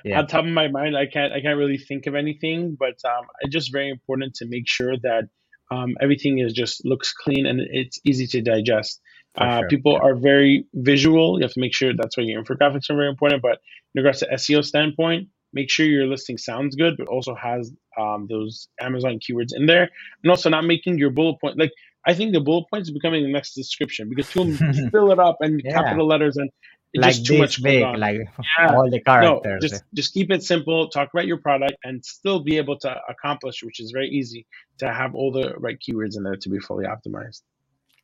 Yeah. 0.05 0.19
On 0.19 0.27
top 0.27 0.45
of 0.45 0.51
my 0.51 0.69
mind, 0.69 0.97
I 0.97 1.07
can't 1.07 1.33
I 1.33 1.41
can't 1.41 1.59
really 1.59 1.79
think 1.79 2.07
of 2.07 2.15
anything, 2.15 2.77
but 2.79 2.97
um, 3.05 3.27
it's 3.41 3.53
just 3.53 3.73
very 3.73 3.91
important 3.91 4.35
to 4.37 4.47
make 4.47 4.69
sure 4.69 4.95
that 5.03 5.25
um, 5.71 5.97
everything 6.01 6.39
is 6.39 6.53
just 6.53 6.85
looks 6.85 7.13
clean 7.13 7.47
and 7.47 7.61
it's 7.61 8.01
easy 8.05 8.27
to 8.29 8.41
digest. 8.41 9.01
Uh, 9.37 9.61
sure, 9.61 9.69
people 9.69 9.93
yeah. 9.93 10.09
are 10.09 10.15
very 10.15 10.65
visual. 10.75 11.39
You 11.39 11.45
have 11.45 11.53
to 11.53 11.61
make 11.61 11.75
sure 11.75 11.93
that's 11.95 12.17
why 12.17 12.25
your 12.25 12.43
infographics 12.43 12.91
are 12.91 12.97
very 12.97 13.09
important. 13.09 13.43
But 13.43 13.59
in 13.95 14.03
regards 14.03 14.21
to 14.21 14.29
SEO 14.33 14.65
standpoint, 14.65 15.29
make 15.53 15.71
sure 15.71 15.87
your 15.87 16.07
listing 16.07 16.39
sounds 16.39 16.75
good, 16.77 16.97
but 16.97 17.07
also 17.09 17.35
has 17.35 17.71
um, 17.99 18.27
those 18.29 18.69
Amazon 18.81 19.19
keywords 19.19 19.55
in 19.55 19.67
there, 19.67 19.89
and 20.23 20.31
also 20.31 20.49
not 20.49 20.65
making 20.65 20.99
your 20.99 21.11
bullet 21.11 21.41
point 21.41 21.59
like 21.59 21.73
I 22.07 22.15
think 22.15 22.33
the 22.33 22.41
bullet 22.41 22.65
points 22.71 22.89
is 22.89 22.95
becoming 22.95 23.23
the 23.23 23.31
next 23.33 23.55
description 23.55 24.09
because 24.09 24.29
people 24.29 24.53
fill 24.93 25.13
it 25.13 25.19
up 25.19 25.37
and 25.41 25.61
Yeah. 25.63 25.73
capital 25.73 26.07
letters 26.07 26.37
and 26.37 26.51
it's 26.95 27.03
like 27.03 27.15
just 27.15 27.27
too 27.27 27.39
much 27.39 27.63
big, 27.63 27.85
like 27.97 28.19
Yeah. 28.59 28.75
all 28.75 28.91
the 28.91 29.01
characters. 29.01 29.63
No, 29.63 29.69
just 29.69 29.85
just 29.95 30.15
keep 30.15 30.31
it 30.31 30.43
simple. 30.43 30.89
Talk 30.89 31.11
about 31.13 31.27
your 31.27 31.39
product 31.39 31.75
and 31.85 32.05
still 32.05 32.41
be 32.41 32.57
able 32.57 32.79
to 32.81 32.97
accomplish, 33.09 33.63
which 33.63 33.81
is 33.81 33.91
very 33.91 34.09
easy 34.09 34.47
to 34.79 34.93
have 34.93 35.15
all 35.15 35.31
the 35.33 35.55
right 35.59 35.79
keywords 35.79 36.17
in 36.17 36.23
there 36.23 36.37
to 36.37 36.49
be 36.49 36.59
fully 36.61 36.87
optimized. 36.87 37.43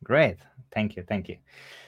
Great. 0.03 0.37
Thank 0.73 0.95
you. 0.95 1.03
Thank 1.07 1.29
you. 1.29 1.37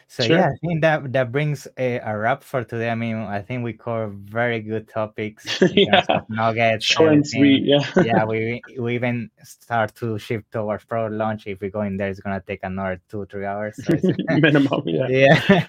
So 0.10 0.23
Sure. 0.23 0.38
yeah, 0.38 0.47
I 0.47 0.55
think 0.65 0.81
that 0.81 1.12
that 1.12 1.31
brings 1.33 1.67
a, 1.77 1.99
a 1.99 2.17
wrap 2.17 2.41
for 2.41 2.63
today. 2.63 2.89
I 2.89 2.95
mean, 2.95 3.17
I 3.17 3.41
think 3.41 3.63
we 3.65 3.73
covered 3.73 4.13
very 4.13 4.62
good 4.62 4.88
topics 4.88 5.62
Yeah. 5.75 6.03
nuggets. 6.29 6.86
Short 6.86 7.12
and 7.12 7.27
sweet, 7.27 7.63
yeah. 7.65 7.83
yeah, 8.03 8.23
we 8.23 8.62
we 8.79 8.95
even 8.95 9.29
start 9.43 9.93
to 9.95 10.17
shift 10.17 10.49
towards 10.53 10.86
product 10.86 11.15
launch. 11.15 11.45
If 11.45 11.60
we 11.60 11.69
go 11.69 11.81
in 11.81 11.97
there, 11.97 12.07
it's 12.10 12.21
gonna 12.21 12.41
take 12.41 12.62
another 12.63 13.01
two 13.10 13.25
three 13.25 13.45
hours. 13.45 13.75
So 13.83 13.93
Minimum, 14.29 14.83
yeah. 14.86 15.07
yeah. 15.10 15.67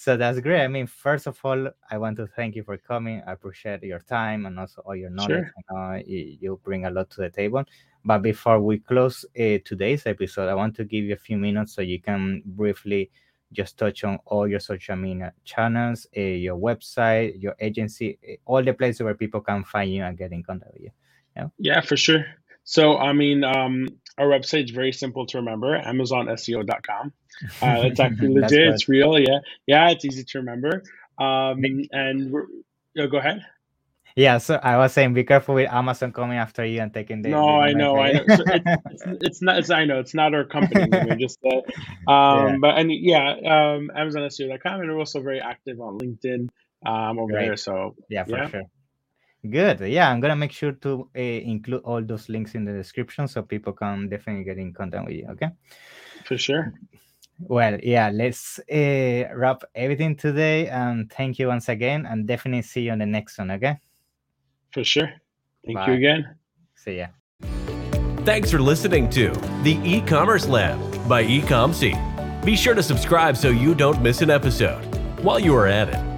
So 0.00 0.16
that's 0.16 0.38
great. 0.38 0.62
I 0.62 0.68
mean, 0.68 0.86
first 0.86 1.26
of 1.26 1.40
all, 1.42 1.70
I 1.90 1.98
want 1.98 2.18
to 2.18 2.28
thank 2.28 2.54
you 2.54 2.62
for 2.62 2.76
coming. 2.76 3.20
I 3.26 3.32
appreciate 3.32 3.82
your 3.82 3.98
time 3.98 4.46
and 4.46 4.56
also 4.56 4.80
all 4.82 4.94
your 4.94 5.10
knowledge. 5.10 5.46
Sure. 5.46 5.52
I 5.76 5.96
know 5.96 6.02
you, 6.06 6.60
bring 6.62 6.84
a 6.84 6.90
lot 6.90 7.10
to 7.10 7.22
the 7.22 7.30
table. 7.30 7.64
But 8.04 8.18
before 8.22 8.60
we 8.60 8.78
close 8.78 9.24
uh, 9.36 9.58
today's 9.64 10.06
episode, 10.06 10.48
I 10.48 10.54
want 10.54 10.76
to 10.76 10.84
give 10.84 11.02
you 11.02 11.14
a 11.14 11.16
few 11.16 11.36
minutes 11.36 11.74
so 11.74 11.82
you 11.82 12.00
can 12.00 12.44
briefly 12.46 13.10
just 13.50 13.76
touch 13.76 14.04
on 14.04 14.20
all 14.26 14.46
your 14.46 14.60
social 14.60 14.94
media 14.94 15.32
channels, 15.44 16.06
uh, 16.16 16.20
your 16.20 16.56
website, 16.56 17.42
your 17.42 17.56
agency, 17.58 18.20
eh, 18.24 18.36
all 18.44 18.62
the 18.62 18.74
places 18.74 19.02
where 19.02 19.16
people 19.16 19.40
can 19.40 19.64
find 19.64 19.92
you 19.92 20.04
and 20.04 20.16
get 20.16 20.30
in 20.30 20.44
contact 20.44 20.74
with 20.74 20.82
you. 20.82 20.90
Yeah, 21.58 21.80
for 21.80 21.96
sure. 21.96 22.24
So, 22.70 22.98
I 22.98 23.14
mean, 23.14 23.44
um, 23.44 23.88
our 24.18 24.26
website 24.26 24.64
is 24.66 24.72
very 24.72 24.92
simple 24.92 25.24
to 25.28 25.38
remember 25.38 25.80
amazonseo.com. 25.80 27.12
Uh, 27.62 27.82
that's 27.82 28.00
actually 28.00 28.34
legit. 28.34 28.50
good. 28.50 28.68
It's 28.74 28.88
real. 28.88 29.16
Yeah. 29.16 29.38
Yeah, 29.64 29.90
it's 29.90 30.04
easy 30.04 30.24
to 30.24 30.38
remember. 30.38 30.82
Um, 31.20 31.62
and 31.92 32.32
we're, 32.32 32.46
yeah, 32.94 33.06
go 33.06 33.18
ahead. 33.18 33.46
Yeah, 34.16 34.38
so 34.38 34.56
I 34.56 34.76
was 34.76 34.92
saying, 34.92 35.14
be 35.14 35.22
careful 35.22 35.54
with 35.54 35.70
Amazon 35.70 36.12
coming 36.12 36.36
after 36.36 36.64
you 36.64 36.80
and 36.80 36.92
taking 36.92 37.22
the. 37.22 37.28
No, 37.28 37.60
I 37.60 37.72
know, 37.74 37.96
I 37.96 38.12
know. 38.12 38.24
So 38.26 38.42
you. 38.44 38.52
it's, 38.54 38.82
it's, 38.90 39.04
it's 39.22 39.42
not. 39.42 39.58
It's, 39.58 39.70
I 39.70 39.84
know 39.84 40.00
it's 40.00 40.14
not 40.14 40.34
our 40.34 40.44
company. 40.44 40.86
name, 40.88 41.06
We're 41.06 41.14
just, 41.14 41.38
uh, 41.46 42.10
um, 42.10 42.60
but 42.60 42.76
and 42.76 42.90
yeah, 42.92 43.30
um, 43.30 43.92
AmazonSEO.com, 43.96 44.80
and 44.80 44.90
we're 44.90 44.98
also 44.98 45.22
very 45.22 45.40
active 45.40 45.80
on 45.80 45.96
LinkedIn 46.00 46.48
um, 46.84 47.20
over 47.20 47.32
there. 47.32 47.56
So 47.56 47.94
Yeah, 48.08 48.24
for 48.24 48.36
Yeah. 48.38 48.48
sure. 48.50 48.62
Good. 49.48 49.80
Yeah, 49.80 50.10
I'm 50.10 50.20
gonna 50.20 50.36
make 50.36 50.52
sure 50.52 50.72
to 50.72 51.08
uh, 51.16 51.20
include 51.20 51.82
all 51.84 52.02
those 52.02 52.28
links 52.28 52.54
in 52.54 52.64
the 52.64 52.72
description 52.72 53.28
so 53.28 53.42
people 53.42 53.72
can 53.72 54.08
definitely 54.08 54.44
get 54.44 54.58
in 54.58 54.72
contact 54.72 55.06
with 55.06 55.14
you. 55.14 55.26
Okay. 55.30 55.48
for 56.24 56.36
sure. 56.36 56.74
Well, 57.40 57.78
yeah. 57.82 58.10
Let's 58.12 58.58
uh, 58.58 59.32
wrap 59.34 59.62
everything 59.74 60.16
today, 60.16 60.68
and 60.68 61.10
thank 61.12 61.38
you 61.38 61.46
once 61.48 61.68
again, 61.68 62.04
and 62.06 62.26
definitely 62.26 62.62
see 62.62 62.82
you 62.82 62.92
on 62.92 62.98
the 62.98 63.06
next 63.06 63.38
one. 63.38 63.52
Okay. 63.52 63.78
For 64.72 64.82
sure. 64.82 65.10
Thank 65.64 65.78
Bye. 65.78 65.86
you 65.86 65.94
again. 65.94 66.36
See 66.74 66.98
ya. 66.98 67.06
Thanks 68.24 68.50
for 68.50 68.60
listening 68.60 69.08
to 69.10 69.30
the 69.62 69.78
e-commerce 69.84 70.48
lab 70.48 70.78
by 71.08 71.24
Ecomcy. 71.24 71.94
Be 72.44 72.56
sure 72.56 72.74
to 72.74 72.82
subscribe 72.82 73.36
so 73.36 73.48
you 73.48 73.74
don't 73.74 74.02
miss 74.02 74.20
an 74.20 74.30
episode. 74.30 74.84
While 75.22 75.38
you 75.38 75.54
are 75.54 75.66
at 75.66 75.88
it, 75.88 76.17